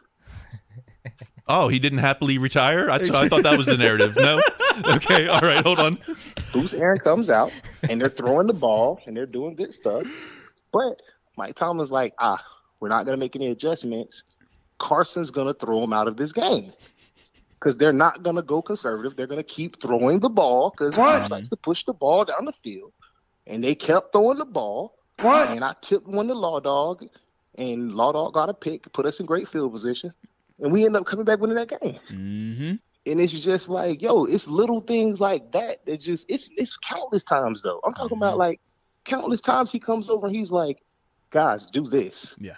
[1.48, 2.90] Oh, he didn't happily retire?
[2.90, 4.16] I, I thought that was the narrative.
[4.16, 4.40] No?
[4.84, 5.26] Okay.
[5.26, 5.64] All right.
[5.66, 5.98] Hold on.
[6.52, 7.52] Bruce Arians comes out
[7.90, 10.06] and they're throwing the ball and they're doing good stuff.
[10.72, 11.02] But
[11.36, 12.40] Mike Tomlin's like, ah,
[12.78, 14.22] we're not going to make any adjustments.
[14.78, 16.72] Carson's going to throw him out of this game
[17.58, 19.16] because they're not going to go conservative.
[19.16, 22.44] They're going to keep throwing the ball because Bruce likes to push the ball down
[22.44, 22.92] the field.
[23.48, 24.94] And they kept throwing the ball.
[25.20, 25.50] What?
[25.50, 27.04] And I tipped one to Law Dog,
[27.56, 30.12] and Law Dog got a pick, put us in great field position,
[30.60, 31.98] and we end up coming back winning that game.
[32.10, 32.74] Mm-hmm.
[33.10, 37.24] And it's just like, yo, it's little things like that that just it's it's countless
[37.24, 37.80] times though.
[37.84, 38.60] I'm talking about like
[39.04, 40.82] countless times he comes over and he's like,
[41.30, 42.34] guys, do this.
[42.38, 42.56] Yeah.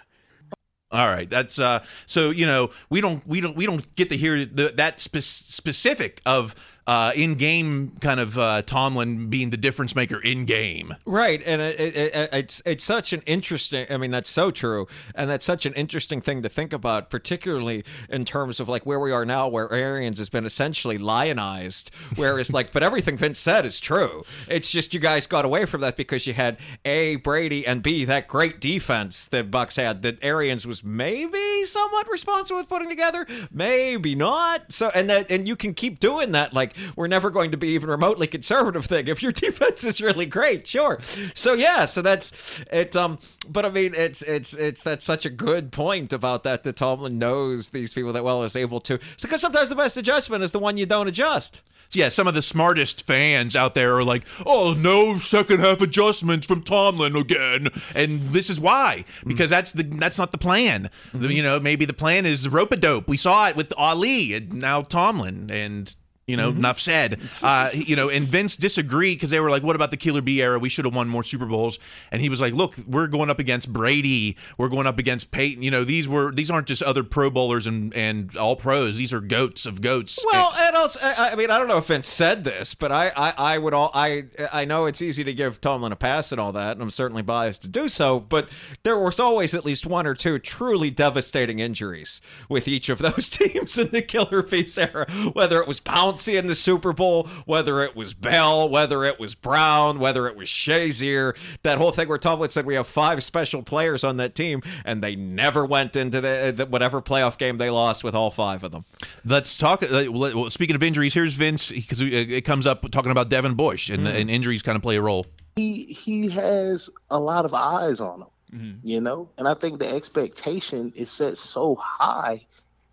[0.91, 1.85] All right, that's uh.
[2.05, 5.19] So you know, we don't we don't we don't get to hear the, that spe-
[5.21, 6.53] specific of
[6.87, 10.95] uh, in game kind of uh, Tomlin being the difference maker in game.
[11.05, 13.85] Right, and it, it, it, it's it's such an interesting.
[13.89, 17.83] I mean, that's so true, and that's such an interesting thing to think about, particularly
[18.09, 21.91] in terms of like where we are now, where Arians has been essentially lionized.
[22.15, 24.23] Whereas, like, but everything Vince said is true.
[24.49, 28.05] It's just you guys got away from that because you had a Brady and b
[28.05, 33.27] that great defense that Bucks had that Arians was maybe somewhat responsible with putting together,
[33.51, 34.71] maybe not.
[34.73, 36.53] So, and that and you can keep doing that.
[36.53, 40.25] Like, we're never going to be even remotely conservative thing if your defense is really
[40.25, 40.99] great, sure.
[41.33, 42.95] So yeah, so that's it.
[42.95, 46.63] Um, but I mean, it's it's it's that's such a good point about that.
[46.63, 48.95] That Tomlin knows these people that well is able to.
[48.95, 51.61] It's because sometimes the best adjustment is the one you don't adjust.
[51.93, 56.47] Yeah, some of the smartest fans out there are like, "Oh, no second half adjustments
[56.47, 57.65] from Tomlin again,"
[57.97, 60.89] and this is why because that's the that's not the plan.
[61.13, 63.09] The- You know, maybe the plan is rope a dope.
[63.09, 65.93] We saw it with Ali and now Tomlin, and
[66.27, 67.19] you know, enough said.
[67.43, 70.43] Uh, you know, and Vince disagreed because they were like, "What about the Killer B
[70.43, 70.59] era?
[70.59, 71.79] We should have won more Super Bowls."
[72.11, 74.37] And he was like, "Look, we're going up against Brady.
[74.57, 75.63] We're going up against Peyton.
[75.63, 78.97] You know, these were these aren't just other Pro Bowlers and and all pros.
[78.97, 81.85] These are goats of goats." Well, and also, I I mean, I don't know if
[81.85, 85.33] Vince said this, but I, I, I would all, I, I know it's easy to
[85.33, 88.19] give Tomlin a pass and all that, and I'm certainly biased to do so.
[88.19, 88.49] But
[88.83, 93.29] there was always at least one or two truly devastating injuries with each of those
[93.31, 95.09] teams in the Killer Bees era.
[95.33, 95.79] Whether it was
[96.11, 100.35] Pouncey in the Super Bowl, whether it was Bell, whether it was Brown, whether it
[100.35, 104.35] was Shazier, that whole thing where Tomlin said we have five special players on that
[104.35, 108.15] team, and they never went into the, uh, the whatever playoff game they lost with
[108.15, 108.85] all five of them.
[109.25, 109.83] Let's talk.
[109.83, 113.55] Uh, well, speaking of injuries, here's Vince because uh, it comes up talking about Devin
[113.55, 114.17] Bush and, mm-hmm.
[114.17, 115.25] and injuries kind of play a role.
[115.55, 118.87] he he has a lot of eyes on him, mm-hmm.
[118.87, 122.45] you know, and I think the expectation is set so high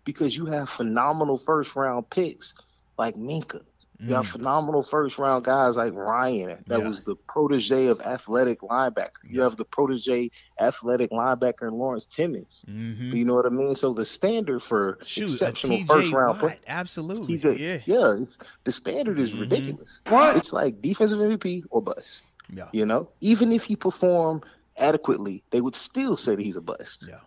[0.03, 2.53] because you have phenomenal first round picks
[2.99, 3.63] like Minkah.
[4.01, 4.31] You have mm.
[4.31, 6.87] phenomenal first round guys like Ryan, that Yeah.
[6.87, 9.23] was the protege of athletic linebacker.
[9.27, 12.63] You have the protege athletic linebacker in Lawrence Timmons.
[12.69, 13.13] Mm-hmm.
[13.13, 13.75] You know what I mean?
[13.75, 17.37] So the standard for Shoot, a exceptional TJ first round Watt, absolutely.
[17.37, 17.79] TJ, yeah.
[17.85, 19.41] yeah, it's the standard is mm-hmm.
[19.41, 20.01] ridiculous.
[20.07, 20.37] What?
[20.37, 22.21] It's like defensive MVP or bust.
[22.53, 22.69] Yeah.
[22.71, 24.45] You know, even if he performed
[24.77, 27.03] adequately, they would still say that he's a bust.
[27.05, 27.19] Yeah.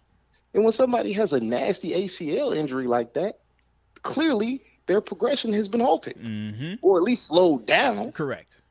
[0.55, 3.41] And when somebody has a nasty ACL injury like that,
[4.03, 6.75] clearly their progression has been halted, Mm-hmm.
[6.83, 8.13] or at least slowed down.
[8.13, 8.63] Correct.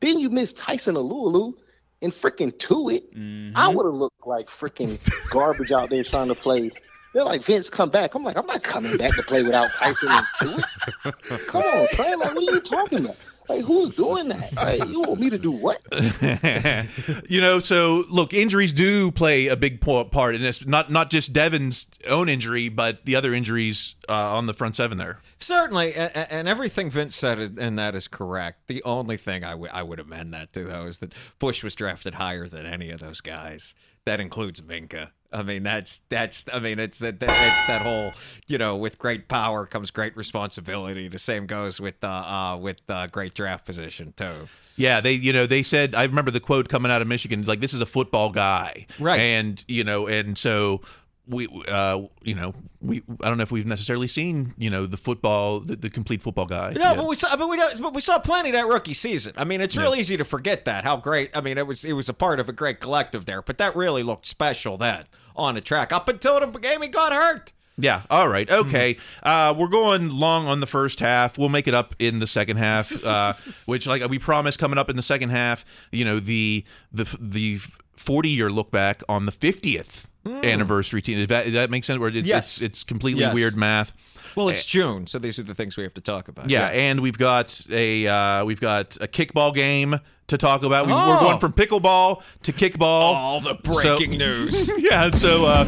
[0.00, 1.54] Then you miss Tyson Alualu
[2.02, 3.14] and freaking Tuitt.
[3.16, 3.56] Mm-hmm.
[3.56, 4.98] I would have looked like freaking
[5.30, 6.70] garbage out there trying to play.
[7.14, 8.14] They're like, Vince, come back.
[8.14, 11.46] I'm like, I'm not coming back to play without Tyson and Tuitt.
[11.46, 12.18] Come on, son.
[12.18, 13.16] Like, what are you talking about?
[13.48, 14.52] Like, who's doing that?
[14.56, 15.82] Like, you want me to do what?
[17.30, 20.66] you know, so look, injuries do play a big part in this.
[20.66, 24.98] Not not just Devin's own injury, but the other injuries uh, on the front seven
[24.98, 25.20] there.
[25.38, 28.66] Certainly, and, and everything Vince said in that is correct.
[28.66, 31.74] The only thing I would I would amend that to though is that Bush was
[31.74, 33.74] drafted higher than any of those guys.
[34.06, 35.10] That includes Minkah.
[35.34, 36.44] I mean, that's that's.
[36.52, 38.12] I mean, it's that it's that whole
[38.46, 41.08] you know, with great power comes great responsibility.
[41.08, 44.48] The same goes with uh, uh with uh, great draft position too.
[44.76, 47.60] Yeah, they you know they said I remember the quote coming out of Michigan like
[47.60, 49.18] this is a football guy, Right.
[49.18, 50.80] And you know, and so
[51.26, 54.96] we uh you know we I don't know if we've necessarily seen you know the
[54.98, 56.72] football the, the complete football guy.
[56.74, 56.96] No, yet.
[56.96, 59.32] but we saw, but we, don't- but we saw plenty that rookie season.
[59.36, 61.30] I mean, it's real easy to forget that how great.
[61.34, 63.74] I mean, it was it was a part of a great collective there, but that
[63.74, 65.04] really looked special then
[65.36, 67.52] on the track up until the game he got hurt.
[67.76, 68.02] Yeah.
[68.08, 68.48] All right.
[68.48, 68.98] Okay.
[69.22, 71.36] Uh, we're going long on the first half.
[71.36, 73.32] We'll make it up in the second half, uh,
[73.66, 75.64] which, like we promised, coming up in the second half.
[75.90, 77.58] You know, the the the
[77.96, 81.18] forty year look back on the fiftieth anniversary team.
[81.18, 81.98] Does that, does that make sense?
[81.98, 82.56] Where it's Yes.
[82.56, 83.34] it's, it's completely Yes.
[83.34, 83.92] weird math.
[84.36, 86.50] Well, it's June, so these are the things we have to talk about.
[86.50, 90.86] Yeah, and we've got a uh, we've got a kickball game to talk about.
[90.86, 91.20] We, We're Oh.
[91.20, 92.82] going from pickleball to kickball.
[93.14, 94.70] All the So- breaking news.
[94.78, 95.64] yeah, so uh,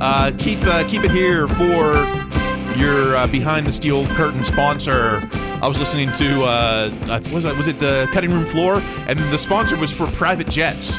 [0.00, 1.94] uh, keep uh, keep it here for
[2.76, 5.20] your uh, behind the steel curtain sponsor.
[5.62, 9.38] I was listening to uh, was it was it the cutting room floor, and the
[9.38, 10.96] sponsor was for private jets.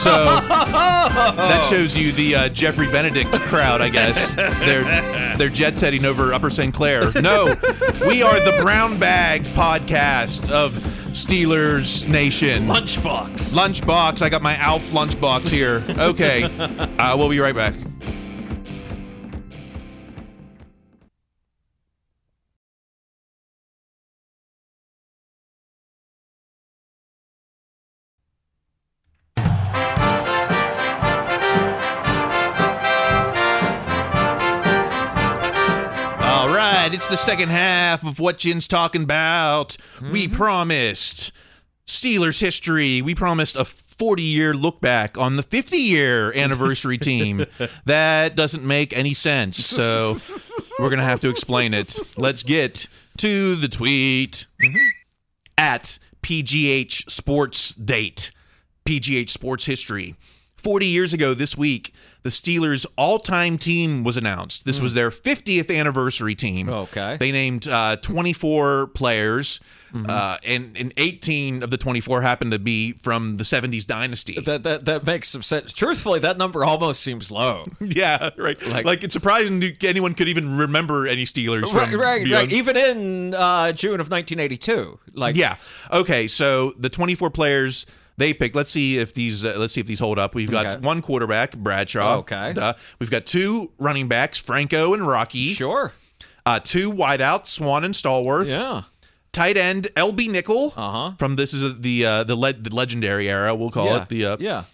[0.00, 4.34] So that shows you the uh, Jeffrey Benedict crowd, I guess.
[4.34, 6.74] They're they're jet setting over Upper St.
[6.74, 7.12] Clair.
[7.20, 7.54] No,
[8.06, 12.64] we are the Brown Bag podcast of Steelers Nation.
[12.66, 13.52] Lunchbox.
[13.54, 14.22] Lunchbox.
[14.22, 15.84] I got my Alf lunchbox here.
[16.00, 16.42] Okay.
[16.42, 17.74] Uh, we'll be right back.
[37.10, 39.76] The second half of what Jin's talking about.
[40.00, 40.34] We Mm-hmm.
[40.34, 41.32] promised
[41.86, 43.02] Steelers history.
[43.02, 47.44] We promised a 40 year look back on the 50 year anniversary team.
[47.84, 49.56] That doesn't make any sense.
[49.64, 50.14] So
[50.78, 51.98] we're going to have to explain it.
[52.16, 52.86] Let's get
[53.18, 54.46] to the tweet
[55.58, 58.30] at PGH Sports Date,
[58.86, 60.14] PGH Sports History.
[60.56, 64.64] 40 years ago this week, the Steelers' all time team was announced.
[64.64, 66.68] This was their 50th anniversary team.
[66.68, 67.16] Okay.
[67.18, 69.58] They named uh, 24 players,
[69.94, 74.38] uh, and, and 18 of the 24 happened to be from the 70s dynasty.
[74.40, 75.72] That, that that makes some sense.
[75.72, 77.64] Truthfully, that number almost seems low.
[77.80, 78.60] yeah, right.
[78.68, 82.52] Like- Like, it's surprising anyone could even remember any Steelers from right, right, right.
[82.52, 85.56] Even in uh, June of 1982, like Yeah.
[85.90, 86.28] Okay.
[86.28, 88.54] So the 24 players they pick.
[88.54, 89.44] Let's see if these.
[89.44, 90.34] Uh, let's see if these hold up.
[90.34, 90.76] We've got Okay.
[90.86, 92.18] one quarterback, Bradshaw.
[92.18, 92.52] Okay.
[92.54, 92.74] Duh.
[92.98, 95.52] We've got two running backs, Franco and Rocky.
[95.54, 95.92] sure,
[96.46, 98.46] Uh, two wideouts, Swann and Stallworth.
[98.48, 98.82] yeah,
[99.32, 100.72] Tight end, Elbie Nickel.
[100.76, 101.12] Uh-huh.
[101.18, 103.54] From this is the uh, the le- the legendary era.
[103.54, 104.24] We'll call yeah, it the.
[104.26, 104.64] Uh, yeah.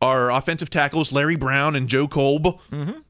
[0.00, 2.44] Our offensive tackles, Larry Brown and Jon Kolb.
[2.70, 3.00] Mm-hmm.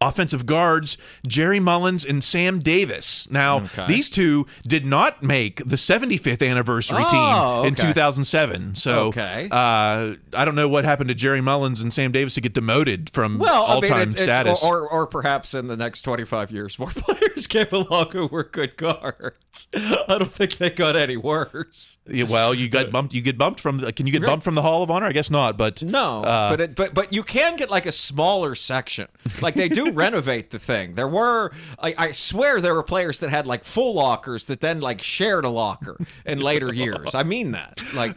[0.00, 3.28] Offensive guards, Gerry Mullins and Sam Davis.
[3.32, 3.86] Now, Okay.
[3.88, 8.76] these two did not make the 75th anniversary Oh, team in 2007.
[8.76, 9.48] So, Okay.
[9.50, 13.10] uh, I don't know what happened to Gerry Mullins and Sam Davis to get demoted
[13.10, 14.62] from Well, all-time it's, it's- status.
[14.62, 18.42] or, or or perhaps in the next 25 years, more players came along who were
[18.44, 19.68] good guards.
[19.74, 21.98] I don't think they got any worse.
[22.08, 23.14] Yeah, well, you got bumped.
[23.14, 23.80] You get bumped from.
[23.92, 25.06] Can you get bumped from the Hall of Honor?
[25.06, 25.56] I guess not.
[25.58, 29.06] But No, uh, but it, but but you can get like a smaller section.
[29.40, 30.94] Like they do renovate the thing.
[30.94, 34.80] There were, I, I swear, there were players that had like full lockers that then
[34.80, 35.96] like shared a locker
[36.26, 37.14] in later years.
[37.14, 37.74] I mean that.
[37.94, 38.16] Like,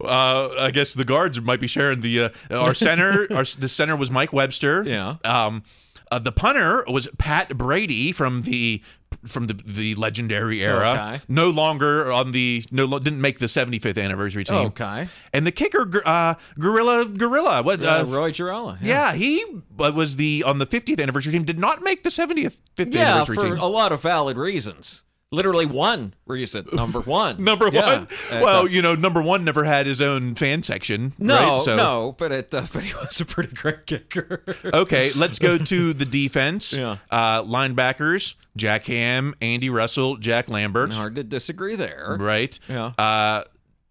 [0.00, 3.26] uh, I guess the guards might be sharing the uh, our center.
[3.34, 4.82] our the center was Mike Webster.
[4.84, 5.16] Yeah.
[5.24, 5.62] Um,
[6.10, 8.82] uh, the punter was Pat Brady from the
[9.26, 10.90] from the the legendary era.
[10.90, 11.20] Okay.
[11.28, 14.66] No longer on the no lo- didn't make the 75th anniversary team.
[14.68, 17.62] okay, And the kicker, uh, Gorilla Gorilla.
[17.62, 17.82] What?
[17.82, 18.78] uh, Roy Gerela.
[18.80, 19.44] yeah, he
[19.80, 21.44] uh, was the on the 50th anniversary team.
[21.44, 23.58] Did not make the 70th 50th yeah, anniversary for team.
[23.58, 25.02] a lot of valid reasons.
[25.30, 26.66] Literally one reason.
[26.72, 27.42] Number one.
[27.44, 27.86] Number Yeah.
[27.98, 28.02] one.
[28.32, 31.12] Uh, well, uh, you know, number one never had his own fan section.
[31.18, 31.60] no, right?
[31.62, 34.42] So, no, but it, uh, but he was a pretty great kicker.
[34.72, 36.72] Okay, let's go to the defense.
[36.72, 36.96] Yeah.
[37.10, 40.94] Uh, linebackers: Jack Ham, Andy Russell, Jack Lambert.
[40.94, 42.16] Hard to disagree there.
[42.18, 42.58] Right.
[42.68, 42.92] Yeah.
[42.98, 43.44] Uh,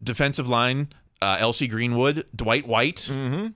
[0.04, 0.89] defensive line:
[1.21, 1.67] uh, L.C.
[1.67, 2.97] Greenwood, Dwight White.
[3.12, 3.47] Mm-hmm.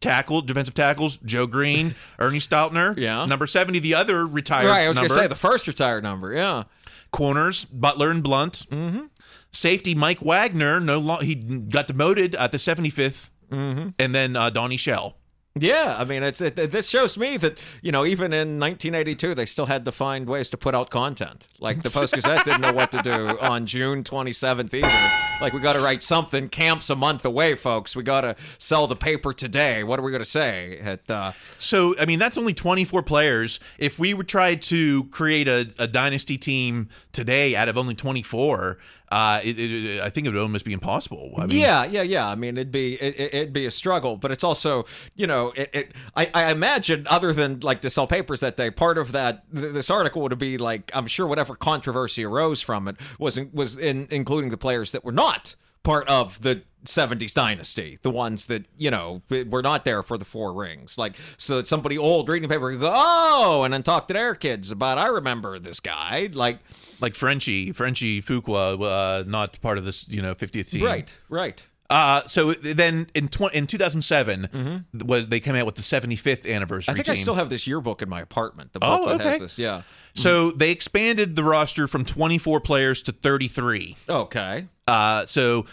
[0.00, 2.96] Tackle, defensive tackles: Joe Greene, Ernie Stautner.
[2.96, 3.26] Yeah.
[3.26, 4.66] Number seventy, the other retired.
[4.68, 5.08] Right, I was number.
[5.08, 6.32] gonna say the first retired number.
[6.32, 6.64] Yeah.
[7.10, 8.66] Corners: Butler and Blunt.
[8.70, 9.06] Mm-hmm.
[9.52, 10.80] Safety: Mike Wagner.
[10.80, 13.88] No, lo- he got demoted at the 75th, Mm-hmm.
[13.98, 15.16] and then uh, Donnie Shell.
[15.58, 19.46] Yeah, I mean, it's it, this shows me that you know even in 1982 they
[19.46, 21.48] still had to find ways to put out content.
[21.58, 25.12] Like the Post Gazette didn't know what to do on June 27th either.
[25.40, 26.48] Like we got to write something.
[26.48, 27.96] Camp's a month away, folks.
[27.96, 29.82] We got to sell the paper today.
[29.82, 30.78] What are we going to say?
[30.78, 33.58] At uh, So, I mean, that's only 24 players.
[33.76, 38.78] If we would try to create a, a dynasty team today out of only 24,
[39.10, 41.34] uh, it, it, I think it would almost be impossible.
[41.36, 42.28] I mean, yeah, yeah, yeah.
[42.28, 44.84] I mean, it'd be it, it'd be a struggle, but it's also
[45.16, 45.70] you know it.
[45.72, 49.42] it I, I imagine other than like to sell papers that day, part of that
[49.52, 53.50] th- this article would be like I'm sure whatever controversy arose from it was in,
[53.52, 58.46] was in including the players that were not part of the 70s dynasty the ones
[58.46, 60.96] that you know were not there for the four rings.
[60.96, 64.14] Like so that somebody old reading the paper could go oh and then talk to
[64.14, 66.30] their kids about i remember this guy.
[66.32, 66.58] Like
[67.00, 70.84] like Frenchie, Frenchie Fuqua, uh, not part of this, you know, 50th team.
[70.84, 75.82] right right Uh, so then in tw- in 2007 was they came out with the
[75.82, 77.00] 75th anniversary Mm-hmm.
[77.00, 77.12] i think team.
[77.12, 79.30] i still have this yearbook in my apartment the book Oh, that okay.
[79.30, 79.82] has this yeah
[80.14, 83.96] so they expanded the roster from 24 players to 33.
[84.08, 84.66] Okay.
[84.88, 85.66] Uh, so,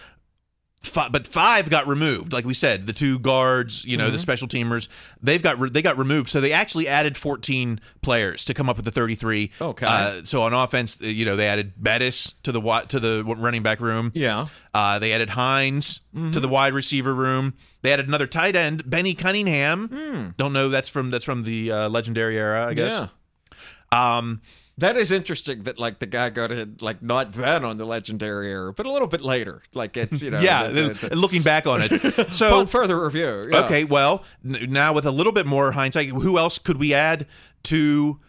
[0.82, 2.34] fi- but five got removed.
[2.34, 4.14] Like we said, the two guards, you know, Mm-hmm.
[4.14, 4.88] the special teamers,
[5.22, 6.30] they've got re- they got removed.
[6.30, 9.52] So they actually added 14 players to come up with the 33.
[9.60, 9.86] Okay.
[9.88, 13.64] Uh, so on offense, uh, you know, they added Bettis to the to the running
[13.64, 14.12] back room.
[14.16, 14.46] Yeah.
[14.74, 17.54] Uh, they added Hines to the wide receiver room.
[17.82, 20.34] They added another tight end, Bennie Cunningham.
[20.38, 22.92] Don't know that's from that's from the uh, legendary era, I guess.
[23.00, 23.08] Yeah.
[24.18, 24.42] Um,
[24.80, 28.52] That is interesting that like the guy got in like not then on the legendary
[28.52, 29.64] era, but a little bit later.
[29.74, 30.68] Like it's you know yeah.
[30.68, 33.48] the- the- the- looking back on it, so further review.
[33.52, 33.66] yeah.
[33.66, 37.26] Okay, well, now with a little bit more hindsight, who else could we add
[37.64, 38.20] to?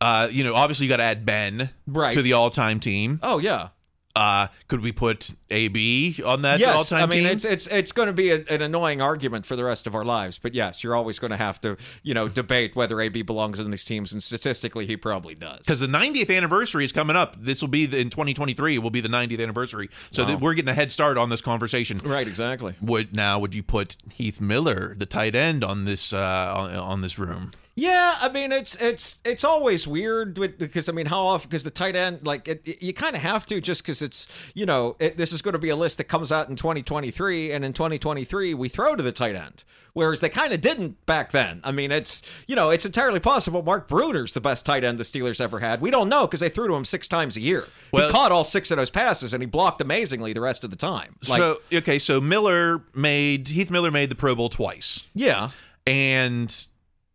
[0.00, 2.12] Uh, you know, obviously you got to add Ben Right.
[2.12, 3.20] to the all-time team.
[3.22, 3.68] Oh yeah.
[4.16, 7.32] Uh, could we put AB on that yes, all-time I mean team?
[7.32, 10.04] it's it's it's going to be a, an annoying argument for the rest of our
[10.04, 10.38] lives.
[10.38, 13.70] But yes, you're always going to have to you know debate whether AB belongs in
[13.72, 15.58] these teams, and statistically, he probably does.
[15.58, 17.34] because the 90th anniversary is coming up.
[17.40, 18.78] This will be the, in 2023.
[18.78, 19.90] Will be the 90th anniversary.
[20.12, 21.98] So that we're getting a head start on this conversation.
[21.98, 22.74] Right, exactly.
[22.80, 27.00] Would now would you put Heath Miller, the tight end, on this uh, on, on
[27.00, 27.50] this room?
[27.76, 31.64] Yeah, I mean it's it's it's always weird with because I mean how often because
[31.64, 34.64] the tight end like it, it- you kind of have to just because it's you
[34.64, 37.64] know it, this is going to be a list that comes out in 2023 and
[37.64, 41.60] in 2023 we throw to the tight end whereas they kind of didn't back then.
[41.64, 45.02] I mean it's you know it's entirely possible Mark Bruener's the best tight end the
[45.04, 45.80] Steelers ever had.
[45.80, 47.66] We don't know because they threw to him six times a year.
[47.90, 50.70] Well- he caught all six of those passes and he blocked amazingly the rest of
[50.70, 51.16] the time.
[51.28, 55.50] Like so okay, so Miller made Heath Miller made the Pro Bowl twice, yeah,
[55.88, 56.66] and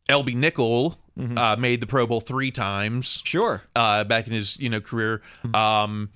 [0.10, 1.38] Elbie Nickel Mm-hmm.
[1.38, 3.22] uh, made the Pro Bowl three times.
[3.26, 3.62] sure.
[3.76, 5.22] uh, back in his you know career.
[5.43, 5.53] Mm-hmm.
[5.53, 6.10] Um,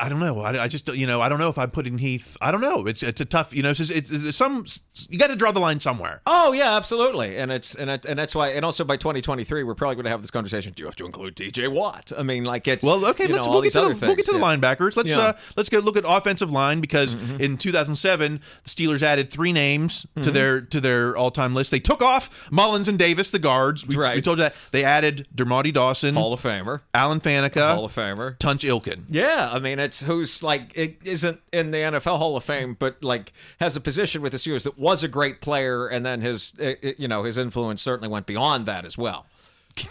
[0.00, 0.40] I don't know.
[0.40, 2.36] I, I just you know I don't know if I'm putting Heath.
[2.40, 2.86] I don't know.
[2.86, 3.70] It's it's a tough you know.
[3.70, 4.64] It's, just- it's, it's some
[5.08, 6.22] you got to draw the line somewhere.
[6.26, 9.74] Oh yeah, absolutely, and it's and it, and that's why, and also by 2023, we're
[9.74, 10.72] probably going to have this conversation.
[10.74, 12.12] Do you have to include DJ Watt?
[12.16, 14.24] I mean, like it's Well, okay, let's know, we'll get to the other we'll get
[14.26, 14.60] to the things.
[14.62, 14.96] linebackers.
[14.96, 15.16] Let's Yeah.
[15.16, 15.38] Mm-hmm.
[15.38, 20.02] uh let's go look at offensive line because in 2007 the Steelers added three names
[20.02, 20.32] to Mm-hmm.
[20.32, 21.70] their to their all time list.
[21.70, 23.86] They took off Mullins and Davis, the guards.
[23.86, 24.14] We, Right.
[24.14, 27.94] we told you that they added Dermontti Dawson, Hall of Famer, Alan Faneca, Hall of
[27.94, 28.38] Famer.
[28.38, 29.04] Tunch Ilkin.
[29.10, 33.02] Yeah, I mean, it's who's like it isn't in the NFL Hall of Fame, but
[33.02, 36.54] like has a position with the Steelers that was a great player, and then his
[36.98, 39.26] you know his influence certainly went beyond that as well.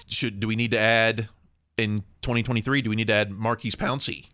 [0.08, 1.30] Should do we need to add
[1.78, 2.82] in 2023?
[2.82, 4.28] Do we need to add Maurkice Pouncey?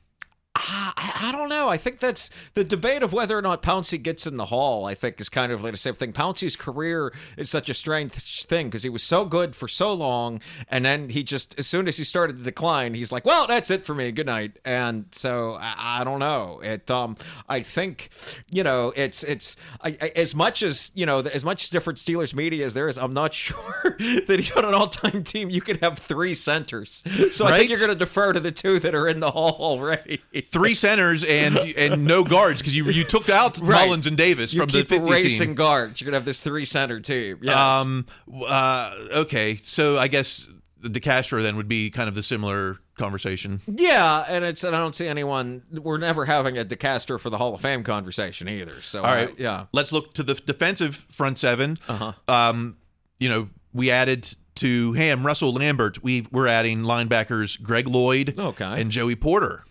[0.59, 1.69] I, I don't know.
[1.69, 4.85] I think that's the debate of whether or not Pouncey gets in the hall.
[4.85, 6.13] I think is kind of like the same thing.
[6.13, 8.11] Pouncey's career is such a strange
[8.45, 11.87] thing because he was so good for so long, and then he just as soon
[11.87, 14.11] as he started to decline, he's like, "Well, that's it for me.
[14.11, 16.59] Good night." And so I, I don't know.
[16.63, 16.89] It.
[16.89, 17.17] Um.
[17.47, 18.09] I think
[18.49, 22.33] you know it's it's I, I, as much as you know as much different Steelers
[22.33, 22.97] media as there is.
[22.97, 27.03] I'm not sure that on an all time team you could have three centers.
[27.31, 29.57] So I think you're going to defer to the two that are in the hall
[29.59, 30.21] already.
[30.51, 33.85] Three centers and and no guards because you you took out Right.
[33.85, 35.55] Mullins and Davis You from the keep 50 erasing team.
[35.55, 36.01] guards.
[36.01, 37.39] You're gonna have this three center team.
[37.41, 37.57] Yes.
[37.57, 38.05] Um.
[38.45, 38.93] Uh.
[39.11, 39.57] Okay.
[39.63, 40.47] So I guess
[40.81, 43.61] DeCastro then would be kind of the similar conversation.
[43.67, 45.63] yeah, and it's and I don't see anyone.
[45.71, 48.81] We're never having a DeCastro for the Hall of Fame conversation either.
[48.81, 49.29] So All right.
[49.29, 49.65] uh, yeah.
[49.73, 52.13] Let's look to the defensive front 7 Uh-huh.
[52.27, 52.77] Um.
[53.19, 56.03] You know, we added to Ham Russell Lambert.
[56.03, 58.39] We we're adding linebackers Greg Lloyd.
[58.39, 58.81] Okay.
[58.81, 59.63] And Joey Porter.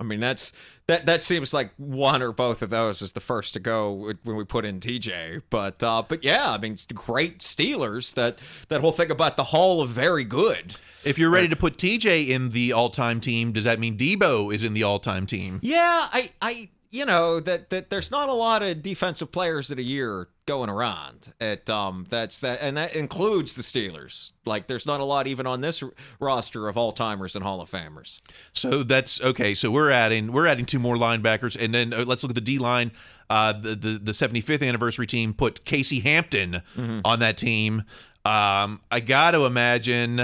[0.00, 0.52] I mean that's
[0.86, 4.36] that that seems like one or both of those is the first to go when
[4.36, 5.42] we put in TJ.
[5.50, 8.14] But uh, but yeah, I mean great Steelers.
[8.14, 8.38] That
[8.68, 10.76] that whole thing about the Hall of very good.
[11.04, 14.64] If you're ready to put TJ in the all-time team, does that mean Debo is
[14.64, 15.60] in the all-time team?
[15.62, 19.78] Yeah, I, I, you know that that there's not a lot of defensive players that
[19.78, 21.32] a year going around.
[21.40, 24.32] It um that's that, and that includes the Steelers.
[24.44, 27.60] Like there's not a lot even on this r- roster of all timers and Hall
[27.60, 28.20] of Famers.
[28.52, 29.54] So that's okay.
[29.54, 32.40] So we're adding we're adding two more linebackers, and then uh, let's look at the
[32.40, 32.90] D line.
[33.30, 37.00] Uh, the, the the 75th anniversary team put Casey Hampton Mm-hmm.
[37.04, 37.84] on that team.
[38.24, 40.16] Um, I got to imagine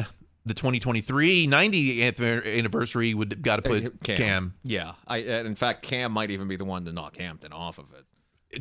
[0.47, 4.55] the 2023 90th anniversary would got to put Cam.
[4.63, 7.79] Yeah, I uh, in fact Cam might even be the one to knock Hampton off
[7.79, 8.05] of it.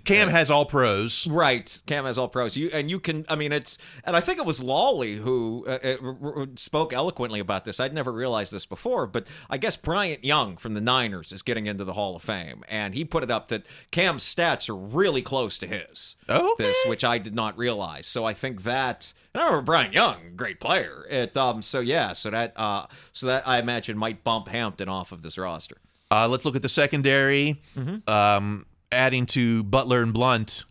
[0.06, 1.28] Cam has all pros.
[1.28, 2.58] Right, Cam has all pros.
[2.58, 3.26] You and you can.
[3.30, 7.66] I mean, it's and I think it was Lawley who uh, uh, spoke eloquently about
[7.66, 7.80] this.
[7.80, 11.68] I'd never realized this before, but I guess Bryant Young from the Niners is getting
[11.68, 15.22] into the Hall of Fame, and he put it up that Cam's stats are really
[15.22, 16.16] close to his.
[16.30, 16.64] Okay.
[16.64, 18.08] This, which I did not realize.
[18.08, 19.14] So I think that.
[19.34, 21.06] And I remember Bryant Young, great player.
[21.10, 21.62] It um.
[21.62, 22.14] So yeah.
[22.14, 22.88] So that uh.
[23.12, 25.78] So that I imagine might bump Hampton off of this roster.
[26.12, 27.60] Uh, let's look at the secondary.
[27.76, 28.08] Mm-hmm.
[28.08, 30.64] Um, adding to Butler and Blunt,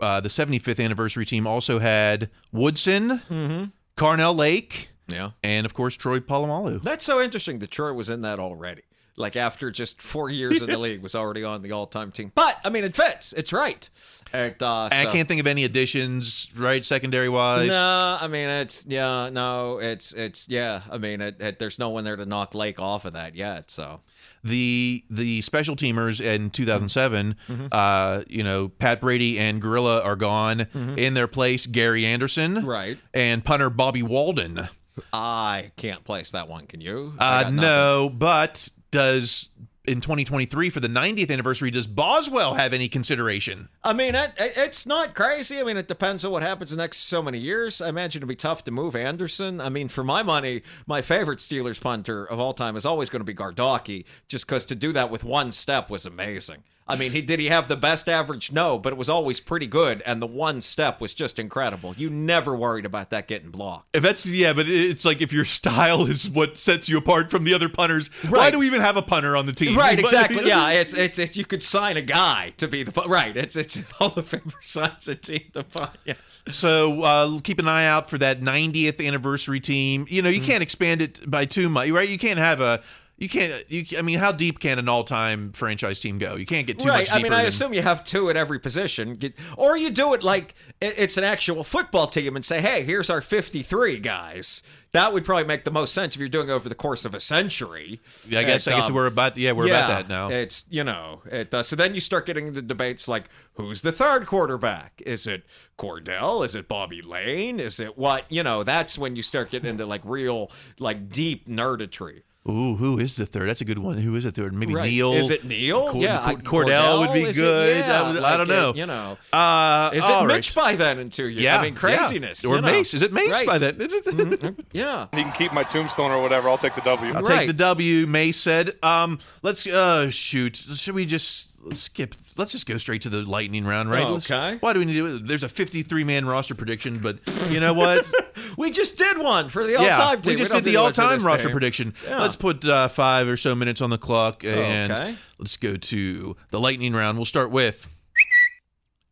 [0.00, 3.64] uh, the 75th anniversary team also had Woodson, Mm-hmm.
[3.96, 5.30] Carnell Lake, Yeah.
[5.42, 6.82] and of course Troy Polamalu.
[6.82, 7.58] That's so interesting.
[7.58, 8.82] Detroit was in that already.
[9.18, 12.30] Like after just four years in the league, was already on the all-time team.
[12.34, 13.32] But I mean, it fits.
[13.32, 13.88] It's right.
[14.34, 17.68] And, uh, I can't think of any additions, right, secondary wise.
[17.68, 20.82] No, I mean it's yeah, no, it's it's yeah.
[20.90, 23.70] I mean, it, it, there's no one there to knock Lake off of that yet.
[23.70, 24.00] So
[24.46, 27.66] The the special teamers in 2007, Mm-hmm.
[27.72, 30.66] uh, you know, Pat Brady and Gorilla are gone.
[30.96, 32.66] In their place, Gary Anderson, Mm-hmm.
[32.66, 32.98] Right.
[33.14, 34.68] and punter Bobby Walden.
[35.12, 36.66] I can't place that one.
[36.66, 37.14] Can you?
[37.18, 39.48] Uh, no, but does
[39.86, 41.70] in 2023 for the 90th anniversary.
[41.70, 43.68] Does Boswell have any consideration?
[43.84, 45.58] I mean, it, it- it's not crazy.
[45.60, 47.80] I mean, it depends on what happens the next so many years.
[47.80, 49.60] I imagine it'd be tough to move Anderson.
[49.60, 53.20] I mean, for my money, my favorite Steelers punter of all time is always going
[53.20, 56.62] to be Gardocki, just because to do that with one step was amazing.
[56.88, 58.52] I mean, he did he have the best average?
[58.52, 61.94] No, but it was always pretty good, and the one step was just incredible.
[61.96, 63.96] You never worried about that getting blocked.
[63.96, 67.42] If that's yeah, but it's like if your style is what sets you apart from
[67.44, 69.76] the other punters, why do we even have a punter on the team?
[69.76, 70.46] Right, exactly.
[70.46, 73.36] Yeah, it's, it's it's you could sign a guy to be the right.
[73.36, 75.90] It's it's Hall of Famer signs a team to punt.
[76.04, 76.44] Yes.
[76.50, 80.06] So uh, keep an eye out for that 90th anniversary team.
[80.08, 80.40] You know, Mm-hmm.
[80.40, 82.08] you can't expand it by too much, right?
[82.08, 82.82] You can't have a.
[83.18, 83.64] You can't.
[83.70, 86.36] You, I mean, how deep can an all-time franchise team go?
[86.36, 86.98] You can't get too right.
[86.98, 87.18] much deeper.
[87.18, 89.18] I mean, I than- assume you have two at every position,
[89.56, 93.22] or you do it like it's an actual football team and say, "Hey, here's our
[93.22, 94.62] 53 guys."
[94.92, 97.14] That would probably make the most sense if you're doing it over the course of
[97.14, 98.00] a century.
[98.28, 98.66] Yeah, I guess.
[98.66, 99.38] And, I guess um, we're about.
[99.38, 100.28] Yeah, we're yeah, about that now.
[100.28, 103.92] It's you know, it, uh, so then you start getting into debates like, who's the
[103.92, 105.02] third quarterback?
[105.06, 105.44] Is it
[105.78, 106.44] Kordell?
[106.44, 107.60] Is it Bobby Layne?
[107.60, 108.30] Is it what?
[108.30, 112.22] You know, that's when you start getting into like real, like deep nerditry.
[112.48, 113.48] Ooh, who is the third?
[113.48, 113.98] That's a good one.
[113.98, 114.54] Who is the third?
[114.54, 114.88] Maybe Right.
[114.88, 115.14] Neil.
[115.14, 115.88] Is it Neil?
[115.88, 117.40] Cor- yeah, Cor- I- Kordell, would be is it?
[117.40, 117.78] good.
[117.84, 118.72] Yeah, I, would- I don't it, know.
[118.74, 120.64] you know, Uh, is it all Mitch right.
[120.72, 121.40] by then in two years?
[121.40, 122.44] Yeah, I mean, craziness.
[122.44, 122.50] yeah.
[122.50, 122.70] Or you know.
[122.70, 122.94] Mace?
[122.94, 123.46] Is it Mace Right.
[123.46, 123.80] by then?
[123.80, 124.54] Is it?
[124.72, 125.06] Yeah.
[125.12, 126.48] He can keep my tombstone or whatever.
[126.48, 127.12] I'll take the W.
[127.14, 127.38] I'll Right.
[127.38, 128.06] take the W.
[128.06, 128.76] Mace said.
[128.82, 129.66] Um, let's.
[129.66, 130.54] Uh, shoot.
[130.56, 132.14] Should we just skip?
[132.36, 134.04] Let's just go straight to the lightning round, right?
[134.06, 134.56] Oh, Let's- okay.
[134.60, 135.18] Why do we need to?
[135.18, 137.18] There's a 53 man roster prediction, but
[137.50, 138.10] you know what?
[138.58, 140.34] We just did one for the all-time team.
[140.34, 141.52] we just don't did the all-time roster team.
[141.52, 141.94] prediction.
[142.06, 142.20] Yeah.
[142.20, 145.16] Let's put uh, five or so minutes on the clock, and Okay.
[145.38, 147.18] let's go to the lightning round.
[147.18, 147.88] We'll start with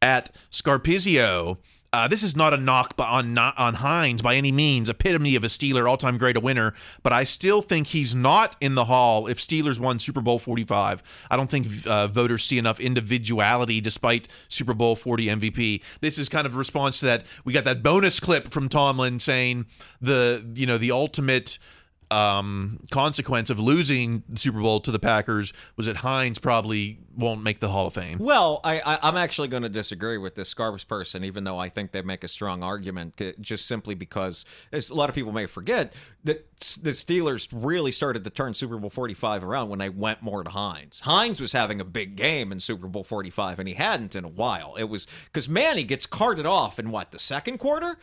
[0.03, 1.59] at Scarpizio.
[1.95, 5.47] Uh, this is not a knock on on Hines by any means, epitome of a
[5.47, 6.75] Steeler, all-time great, a winner.
[7.05, 11.05] But I still think he's not in the hall if Steelers won Super Bowl 45.
[11.31, 15.83] I don't think uh, voters see enough individuality despite Super Bowl 40 MVP.
[16.01, 17.27] This is kind of a response to that.
[17.45, 19.67] We got that bonus clip from Tomlin saying
[20.01, 21.59] the you know the ultimate
[22.11, 27.43] um, consequence of losing the Super Bowl to the Packers was that Hines probably won't
[27.43, 28.19] make the Hall of Fame.
[28.19, 31.69] Well, I, I, I'm actually going to disagree with this Scarves person, even though I
[31.69, 35.47] think they make a strong argument, just simply because, as a lot of people may
[35.47, 35.93] forget,
[36.25, 36.49] that
[36.83, 40.51] the Steelers really started to turn Super Bowl 45 around when they went more to
[40.51, 41.01] Hines.
[41.01, 44.29] Hines was having a big game in Super Bowl 45, and he hadn't in a
[44.29, 44.75] while.
[44.77, 47.99] It was because Manny gets carted off in what the second quarter.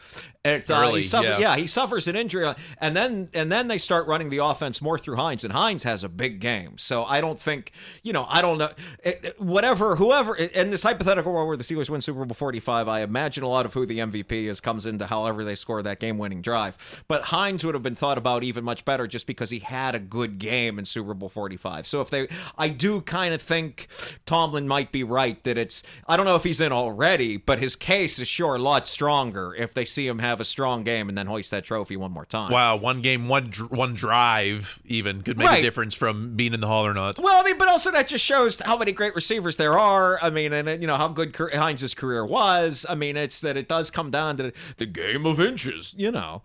[0.45, 1.39] It, uh, Early, he suffer- yeah.
[1.39, 4.98] yeah, he suffers an injury, and then and then they start running the offense more
[4.98, 6.78] through Hines, and Hines has a big game.
[6.78, 7.72] So I don't think,
[8.04, 8.70] you know, I don't know,
[9.04, 12.34] it, it- whatever, whoever eh, in this hypothetical world where the Steelers win Super Bowl
[12.36, 15.56] forty five, I imagine a lot of who the MVP is comes into however they
[15.56, 17.04] score that game winning drive.
[17.08, 20.00] But Hines would have been thought about even much better just because he had a
[20.00, 21.86] good game in Super Bowl forty five.
[21.88, 22.28] So if they,
[22.58, 23.88] I do kind of think
[24.26, 27.76] Tomlin might be right that it's, I don't know if he's in already, but his
[27.76, 31.18] case is sure a lot stronger if they see him have a strong game and
[31.18, 32.52] then hoist that trophy one more time.
[32.52, 35.59] Wow, one game, one dr- one drive, even could make Right.
[35.59, 37.17] a difference from being in the hall or not.
[37.19, 40.19] Well, I mean, but also that just shows how many great receivers there are.
[40.21, 42.86] I mean, and you know how good Hines's career was.
[42.89, 45.93] I mean, it's that it does come down to the game of inches.
[45.97, 46.43] You know,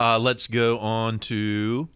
[0.00, 1.88] Uh, let's go on to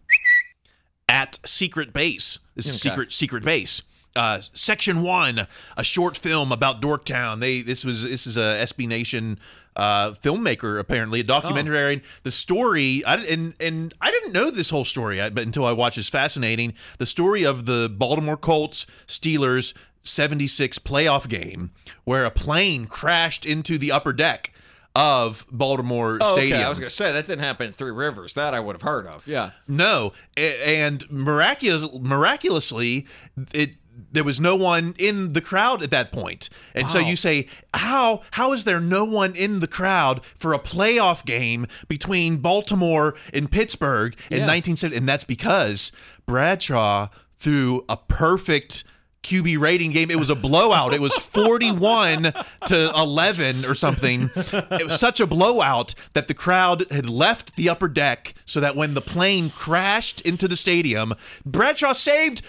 [1.07, 2.39] at Secret Base.
[2.55, 2.89] This is Okay.
[2.89, 3.81] Secret Secret Base.
[4.15, 7.39] Uh, Section one, a short film about Dorktown.
[7.39, 9.39] They this was this is a SB Nation
[9.79, 11.93] uh, filmmaker apparently a documentary.
[11.93, 15.65] And The story I, and and I didn't know this whole story, I, but until
[15.65, 16.73] I watched is fascinating.
[16.97, 19.73] The story of the Baltimore Colts Steelers
[20.03, 21.71] 76 playoff game
[22.03, 24.53] where a plane crashed into the upper deck
[24.95, 26.57] of Baltimore oh, Stadium.
[26.57, 26.65] okay.
[26.65, 28.33] I was gonna say that didn't happen in Three Rivers.
[28.33, 29.25] That I would have heard of.
[29.25, 29.51] Yeah.
[29.65, 33.07] No, and miraculous, miraculously,
[33.53, 33.75] it
[34.11, 36.49] there was no one in the crowd at that point.
[36.75, 40.59] And so you say, how how is there no one in the crowd for a
[40.59, 44.47] playoff game between Baltimore and Pittsburgh in Yeah.
[44.47, 44.97] 1970?
[44.97, 45.91] And that's because
[46.25, 48.83] Bradshaw threw a perfect.
[49.21, 50.09] QB rating game.
[50.09, 50.93] It was a blowout.
[50.93, 52.31] It was 41
[52.67, 54.31] to 11 or something.
[54.33, 58.77] It was such a blowout that the crowd had left the upper deck so that
[58.77, 61.13] when the plane crashed into the stadium,
[61.45, 62.43] Bradshaw saved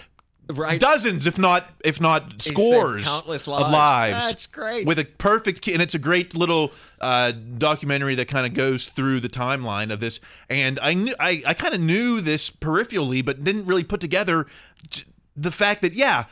[0.57, 0.79] Right.
[0.79, 3.71] dozens if not if not scores countless of lives.
[3.71, 4.27] lives.
[4.27, 4.85] That's great.
[4.85, 9.19] With a perfect and it's a great little uh, documentary that kind of goes through
[9.21, 13.43] the timeline of this and I knew I, I kind of knew this peripherally but
[13.43, 14.47] didn't really put together
[14.89, 16.25] t- the fact that yeah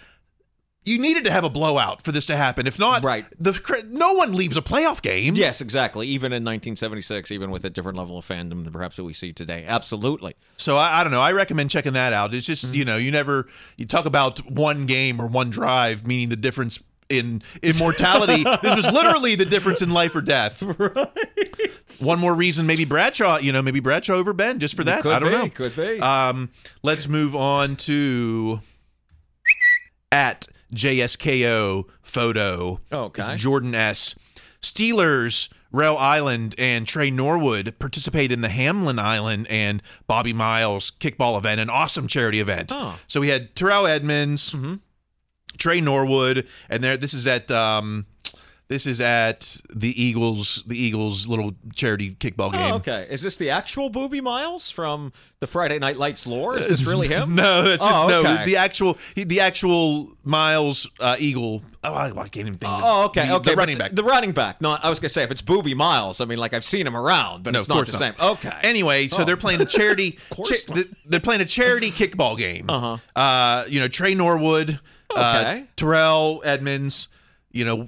[0.86, 2.66] you needed to have a blowout for this to happen.
[2.66, 3.26] If not, Right.
[3.40, 5.36] the no one leaves a playoff game.
[5.36, 6.08] Yes, exactly.
[6.08, 9.32] Even in 1976, even with a different level of fandom than perhaps what we see
[9.34, 9.66] today.
[9.68, 10.36] Absolutely.
[10.58, 11.22] So I, I don't know.
[11.22, 12.34] I recommend checking that out.
[12.34, 16.30] It's just you know you never you talk about one game or one drive meaning
[16.30, 18.44] the difference in immortality.
[18.62, 20.64] this was literally the difference in life or death.
[20.80, 22.06] Right.
[22.08, 23.40] One more reason, maybe Bradshaw.
[23.40, 25.02] You know, maybe Bradshaw over Ben just for that.
[25.02, 25.50] Could I don't be, know.
[25.50, 26.00] could be.
[26.00, 26.52] Um,
[26.84, 28.62] let's move on to
[30.12, 32.80] at JSKO photo.
[32.92, 33.34] Okay.
[33.34, 34.16] It's Jordan S.
[34.62, 41.38] Steelers, Rail Island, and Tre Norwood participate in the Hamlin Island and Bobby Miles kickball
[41.38, 42.72] event, an awesome charity event.
[42.74, 43.00] Oh.
[43.08, 44.54] So we had Terrell Edmunds,
[45.58, 46.98] Tre Norwood, and there.
[46.98, 47.50] This is at.
[47.52, 48.06] Um,
[48.70, 52.72] this is at the Eagles, the Eagles little charity kickball game.
[52.72, 53.08] Oh, okay.
[53.10, 56.58] Is this the actual Booby Miles from the Friday Night Lights lore?
[56.58, 57.34] Is this really him?
[57.40, 58.46] No, that's just, Oh, no.
[58.46, 61.64] The actual, the actual Miles uh, Eagle.
[61.84, 62.72] Oh, I, I can't even think.
[62.72, 63.52] of Oh, okay, the, okay.
[63.52, 63.92] The running back.
[63.94, 64.62] The running back.
[64.62, 66.96] No, I was gonna say if it's Booby Miles, I mean, like I've seen him
[66.96, 68.14] around, but No, it's not the course same.
[68.20, 68.56] Okay.
[68.62, 69.26] Anyway, so Oh.
[69.26, 70.12] they're playing a charity.
[70.36, 70.36] cha-
[70.68, 70.76] not.
[70.76, 72.66] th- they're playing a charity kickball game.
[72.70, 72.98] Uh-huh.
[73.20, 74.80] Uh, you know, Tre Norwood,
[75.16, 75.66] uh, Okay.
[75.76, 77.08] Terrell Edmunds.
[77.52, 77.88] You know,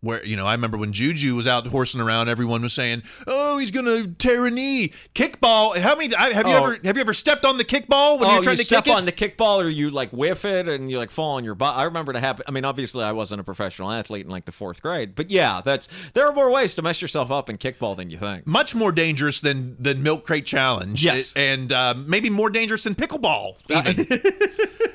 [0.00, 3.58] where you know, I remember when Juju was out horsing around, everyone was saying, "Oh,
[3.58, 5.76] he's gonna tear a knee." Kickball.
[5.78, 6.14] How many?
[6.14, 6.64] Have you Oh.
[6.64, 8.84] ever have you ever stepped on the kickball when oh, you're trying you to step
[8.84, 8.96] kick it?
[8.96, 11.76] on the kickball, or you like whiff it, and you like fall on your butt.
[11.76, 12.44] I remember to happen.
[12.46, 15.60] I mean, obviously, I wasn't a professional athlete in like the fourth grade, but yeah,
[15.64, 18.46] that's there are more ways to mess yourself up in kickball than you think.
[18.46, 21.04] much more dangerous than the milk crate challenge.
[21.04, 21.32] Yes.
[21.34, 23.54] and uh, maybe more dangerous than pickleball.
[23.70, 24.06] Even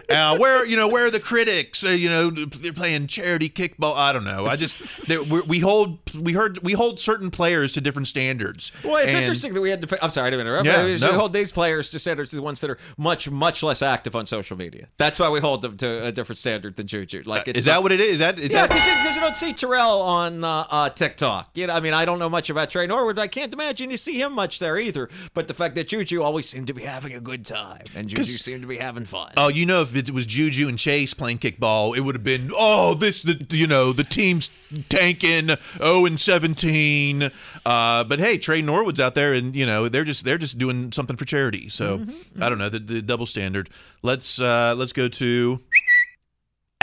[0.10, 1.84] uh, where you know where are the critics?
[1.84, 3.96] Uh, you know they're playing charity kickball.
[3.96, 4.46] I don't know.
[4.46, 4.78] I just
[5.08, 8.72] they, we, we hold we heard we hold certain players to different standards.
[8.84, 9.88] Well, it's And- interesting that we had to.
[9.88, 10.66] Pay, I'm sorry, to interrupt.
[10.66, 11.14] Yeah, we no.
[11.14, 14.26] hold these players to standards to the ones that are much, much less active on
[14.26, 14.88] social media.
[14.98, 17.24] That's why we hold them to a different standard than Juju.
[17.26, 18.14] Like, it's Uh, Is that what it is?
[18.14, 18.70] Is that is Yeah, that?
[18.70, 21.52] because you, don't see Terrell on uh, uh, TikTok.
[21.56, 23.20] You know, I mean, I don't know much about Tre Norwood.
[23.20, 25.10] I can't imagine you see him much there either.
[25.34, 28.24] But the fact that Juju always seemed to be having a good time, and Juju
[28.24, 29.32] seemed to be having fun.
[29.38, 32.52] Oh, you know, if it was Juju and Chase playing kickball, it would have been
[32.56, 37.24] oh, this the you know the team's tanking zero and seventeen.
[37.66, 40.92] Uh, but hey, Tre Norwood's out there, and you know they're just they're just doing
[40.92, 41.70] something for charity.
[41.70, 43.70] So Mm-hmm, I don't know the, the double standard.
[44.02, 45.60] Let's uh, let's go to.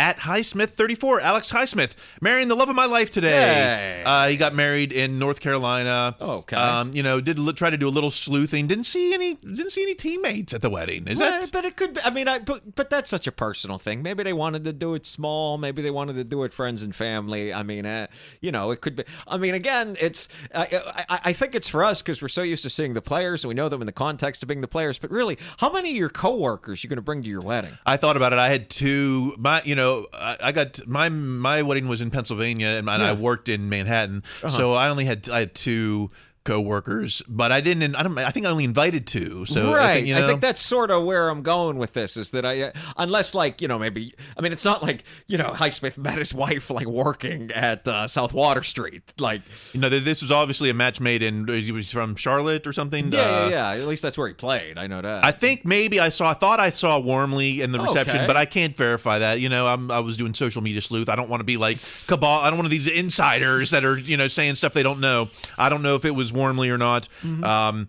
[0.08, 4.02] At Highsmith 34, Alex Highsmith, marrying the love of my life today.
[4.06, 6.16] Uh, he got married in North Carolina.
[6.18, 6.56] Okay.
[6.56, 8.66] Um, you know, did li- try to do a little sleuthing.
[8.66, 9.34] Didn't see any.
[9.34, 11.06] Didn't see any teammates at the wedding.
[11.08, 11.52] Is Well, that?
[11.52, 12.00] but it could be.
[12.02, 14.02] I mean, I but but that's such a personal thing.
[14.02, 15.58] Maybe they wanted to do it small.
[15.58, 17.52] Maybe they wanted to do it friends and family.
[17.52, 18.06] I mean, uh,
[18.40, 19.04] you know, it could be.
[19.26, 20.30] I mean, again, it's.
[20.54, 20.68] I
[21.10, 23.50] I, I think it's for us because we're so used to seeing the players and
[23.50, 24.98] we know them in the context of being the players.
[24.98, 27.76] But really, how many of your coworkers you going to bring to your wedding?
[27.84, 28.38] I thought about it.
[28.38, 29.34] I had two.
[29.36, 33.12] My, you know, I, I got my my wedding was in Pennsylvania, and, and I
[33.12, 34.48] worked in Manhattan, Uh-huh.
[34.48, 36.10] so I only had I had two
[36.48, 37.94] co-workers, but I didn't.
[37.94, 38.16] I don't.
[38.18, 39.44] I think I only invited two.
[39.44, 39.82] So right.
[39.90, 42.16] I think, you know, that's sort of where I'm going with this.
[42.16, 45.36] Is that I, uh, unless like you know maybe I mean it's not like you
[45.36, 49.02] know Highsmith met his wife like working at uh, South Water Street.
[49.18, 49.42] Like
[49.72, 51.46] you know, this was obviously a match made in.
[51.46, 53.12] He was from Charlotte or something.
[53.12, 53.82] yeah, Uh, yeah, yeah.
[53.82, 54.78] At least that's where he played.
[54.78, 55.24] I know that.
[55.24, 56.30] I think maybe I saw.
[56.30, 58.26] I thought I saw Wormley in the reception, Okay.
[58.26, 59.40] but I can't verify that.
[59.40, 61.08] You know, I'm, I was doing social media sleuth.
[61.08, 61.76] I don't want to be like
[62.06, 62.40] cabal.
[62.40, 65.26] I don't want to these insiders that are you know saying stuff they don't know.
[65.58, 67.08] I don't know if it was Wormley or not.
[67.24, 67.88] Um,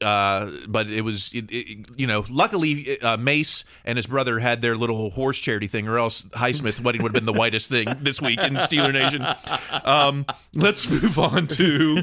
[0.00, 4.60] uh, but it was, it, it, you know, luckily uh, Mace and his brother had
[4.60, 7.88] their little horse charity thing, or else Highsmith wedding would have been the whitest thing
[8.02, 9.24] this week in Steeler Nation.
[9.84, 12.02] Um, let's move on to.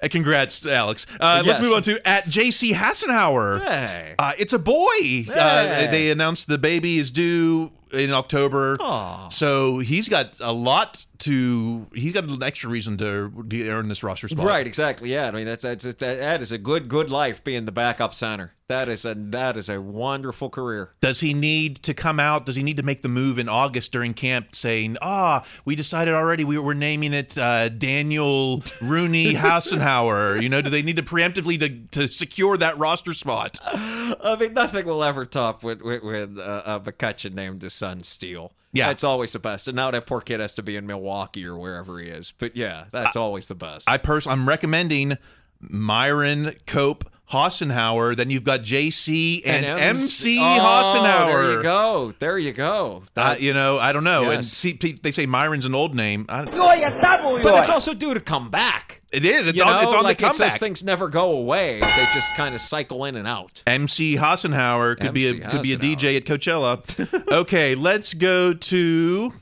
[0.00, 1.06] Uh, congrats, Alex.
[1.18, 3.60] Uh, Let's move on to at JC Hassenauer.
[3.64, 4.14] Hey.
[4.18, 5.24] Uh, it's a boy.
[5.28, 5.88] Uh, Hey.
[5.90, 8.76] they announced the baby is due in October.
[8.78, 9.28] Aw.
[9.30, 11.86] So he's got a lot to.
[11.94, 13.32] He's got an extra reason to
[13.68, 14.46] earn this roster spot.
[14.46, 15.12] Right, exactly.
[15.12, 18.14] Yeah, I mean that's that's that, that is a good good life being the backup
[18.14, 18.52] center.
[18.70, 20.92] That is a that is a wonderful career.
[21.00, 22.46] Does he need to come out?
[22.46, 26.14] Does he need to make the move in August during camp, saying, "Ah, we decided
[26.14, 26.44] already.
[26.44, 31.58] We were naming it uh, Daniel Rooney Hassenauer." You know, do they need to preemptively
[31.58, 33.58] to, to secure that roster spot?
[33.64, 38.52] I mean, nothing will ever top when when, when uh, McCutchen named his son Steele.
[38.72, 38.86] Yeah.
[38.86, 39.68] that's always the best.
[39.68, 42.32] And now that poor kid has to be in Milwaukee or wherever he is.
[42.38, 43.88] But yeah, that's always the best.
[43.88, 45.18] I personally, I'm recommending
[45.60, 48.16] Myron Cope Hassenauer.
[48.16, 51.42] Then you've got JC and, MC, oh, Hassenauer.
[51.42, 52.12] There you go.
[52.18, 53.02] There you go.
[53.16, 54.30] Uh, you know, I don't know.
[54.30, 56.26] And see, they say Myron's an old name.
[56.28, 59.00] I, Yoy and double but it's also due to come back.
[59.12, 59.46] it is.
[59.46, 59.74] It's you on.
[59.74, 60.60] know, it's on like the it's those comeback.
[60.60, 61.80] things never go away.
[61.80, 63.62] They just kind of cycle in and out.
[63.66, 67.32] MC Hassenauer could be a MC could be a DJ at Coachella.
[67.32, 69.32] okay, let's go to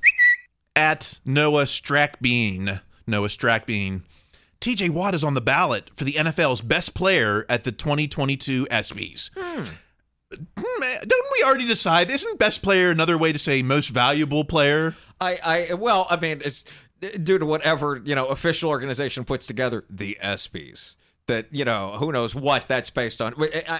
[0.76, 2.80] at Noah Strackbein.
[3.06, 4.02] Noah Strackbein.
[4.60, 9.30] TJ Watt is on the ballot for the NFL's best player at the 2022 ESPYS.
[9.36, 9.64] Hmm,
[10.32, 12.10] Don't we already decide?
[12.10, 14.94] Isn't best player another way to say most valuable player?
[15.20, 15.38] I,
[15.70, 16.64] I, well, I mean, it's
[17.22, 20.96] due to whatever you know official organization puts together the ESPYS.
[21.28, 23.34] That you know, who knows what that's based on.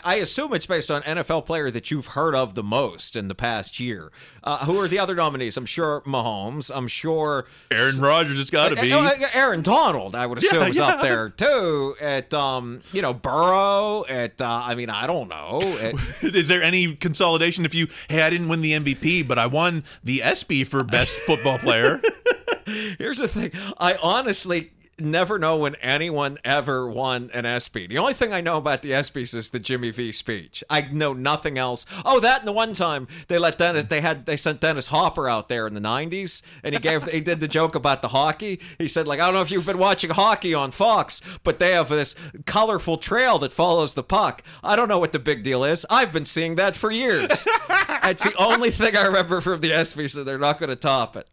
[0.05, 3.35] I, assume it's based on NFL player that you've heard of the most in the
[3.35, 4.13] past year.
[4.45, 5.57] Uh, who are the other nominees?
[5.57, 6.71] I'm sure Mahomes.
[6.75, 8.93] I'm sure Aaron Rodgers, it's got to be.
[8.93, 10.87] Uh, uh, Aaron Donald, I would assume, Yeah, is yeah.
[10.89, 11.95] up there too.
[12.01, 14.05] At um, you know, Burrow.
[14.07, 15.61] At uh, I mean, I don't know.
[15.81, 19.47] At, Is there any consolidation if you, hey, I didn't win the MVP, but I
[19.47, 22.01] won the ESPY for best football player?
[22.99, 23.53] Here's the thing.
[23.79, 27.87] I honestly never know when anyone ever won an ESPY.
[27.87, 30.65] The only thing I know about the ESPYs is the Jimmy V speech.
[30.69, 31.87] I know nothing else.
[32.05, 35.29] Oh, that and the one time they let Dennis they had they sent Dennis Hopper
[35.29, 38.61] out there in the 90s and he gave he did the joke about the hockey.
[38.79, 41.73] He said like I don't know if you've been watching hockey on Fox, but they
[41.73, 42.15] have this
[42.47, 44.43] colorful trail that follows the puck.
[44.63, 45.87] I don't know what the big deal is.
[45.91, 47.47] I've been seeing that for years.
[47.69, 51.17] That's the only thing I remember from the ESPYs, so they're not going to top
[51.17, 51.29] it.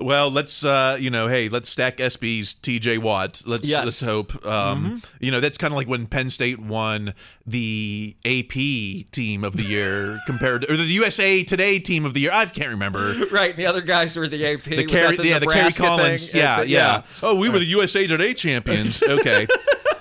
[0.00, 3.42] Well, let's uh, you know, hey, let's stack SB's TJ Watt.
[3.46, 3.84] Let's Yes.
[3.84, 4.46] let's hope.
[4.46, 7.14] Um, you know, that's kind of like when Penn State won
[7.46, 12.20] the AP team of the year compared to or the USA Today team of the
[12.20, 12.30] year.
[12.32, 13.14] I can't remember.
[13.32, 14.62] Right, the other guys were the AP.
[14.62, 18.06] The Carrie, that yeah, the Kerry Collins, yeah, Uh, yeah, Oh, we were the USA
[18.06, 19.02] Today champions.
[19.08, 19.46] Okay,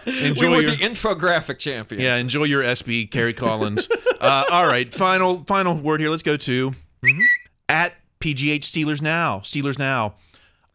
[0.05, 2.01] We enjoy were your the infographic champions.
[2.03, 3.87] yeah, enjoy your SB, Kerry Collins.
[4.21, 6.09] uh, all right, final final word here.
[6.09, 6.71] Let's go to
[7.67, 9.39] at PGH Steelers now.
[9.39, 10.15] Steelers now.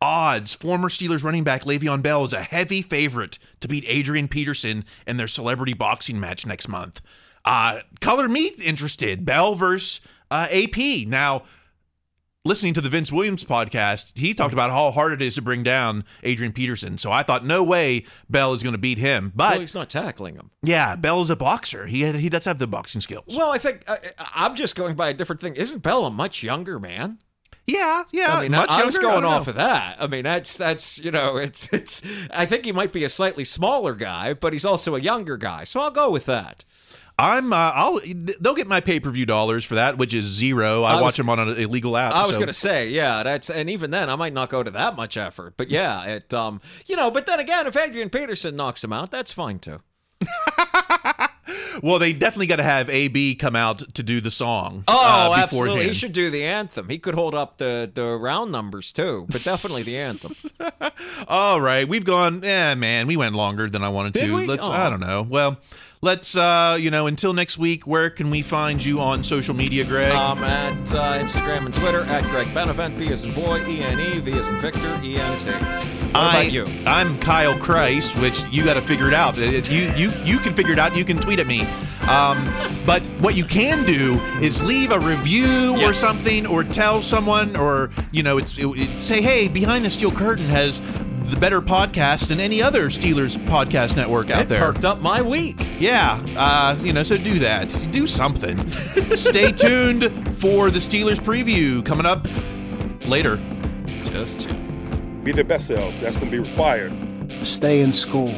[0.01, 4.85] Odds: Former Steelers running back Le'Veon Bell is a heavy favorite to beat Adrian Peterson
[5.07, 7.01] in their celebrity boxing match next month.
[7.45, 9.25] Uh, color me interested.
[9.25, 11.07] Bell versus uh, AP.
[11.07, 11.43] Now,
[12.45, 15.63] listening to the Vince Williams podcast, he talked about how hard it is to bring
[15.63, 16.99] down Adrian Peterson.
[16.99, 19.33] So I thought, no way Bell is going to beat him.
[19.37, 20.51] But Well, he's not tackling him.
[20.65, 21.87] yeah, Bell is a boxer.
[21.87, 23.27] He he does have the boxing skills.
[23.37, 23.99] Well, I think uh,
[24.35, 25.55] I'm just going by a different thing.
[25.55, 27.19] Isn't Bell a much younger man?
[27.67, 28.37] Yeah, yeah.
[28.37, 29.09] I mean, much I, I was younger?
[29.09, 29.97] I going off of that.
[30.01, 32.03] I mean, that's that's you know, it's it's.
[32.31, 35.65] I think he might be a slightly smaller guy, but he's also a younger guy.
[35.65, 36.65] So I'll go with that.
[37.19, 37.53] I'm.
[37.53, 38.01] Uh, I'll.
[38.41, 40.83] They'll get my pay per view dollars for that, which is zero.
[40.83, 42.15] I, I was- watch them on an illegal app.
[42.15, 44.71] I was so- gonna say, yeah, that's and even then, I might not go to
[44.71, 45.55] that much effort.
[45.57, 49.11] But yeah, it um, you know, but then again, if Adrian Peterson knocks him out,
[49.11, 49.81] that's fine too.
[51.83, 54.85] Well, they definitely got to have AB come out to do the song.
[54.89, 55.85] Oh, uh, absolutely.
[55.85, 56.89] He should do the anthem.
[56.89, 60.51] He could hold up the the round numbers too, but definitely the anthem.
[61.29, 62.43] All right, we've gone.
[62.43, 64.35] Yeah, man, we went longer than I wanted Did to.
[64.35, 64.47] we?
[64.47, 64.67] Let's.
[64.67, 64.87] Aw.
[64.87, 65.23] I don't know.
[65.23, 65.59] Well,
[66.03, 66.37] let's.
[66.37, 70.13] uh You know, until next week, where can we find you on social media, Greg?
[70.13, 73.99] Um, at uh, Instagram and Twitter at Greg Benevent, B as in boy, E N
[74.01, 75.51] E, V as in Victor, E N T.
[76.15, 76.67] I, you?
[76.87, 79.37] I'm Kyle Christ, which you got to figure it out.
[79.39, 80.95] You you you can figure it out.
[80.97, 81.67] You can tweet at me.
[82.09, 82.49] Um,
[82.85, 87.91] but what you can do is leave a review or something, or tell someone, or
[88.11, 90.81] you know, it's it, it- say, hey, Behind the Steel Curtain has
[91.31, 94.59] the better podcast than any other Steelers podcast network out It there.
[94.61, 95.65] perked up my week.
[95.79, 97.69] Yeah, uh, you know, so do that.
[97.93, 98.59] Do something.
[99.17, 100.03] Stay tuned
[100.39, 102.27] for the Steelers preview coming up
[103.07, 103.39] later.
[104.05, 104.55] Just chill.
[105.23, 105.99] Be their best selves.
[106.01, 106.93] That's going to be required.
[107.47, 108.35] Stay in school.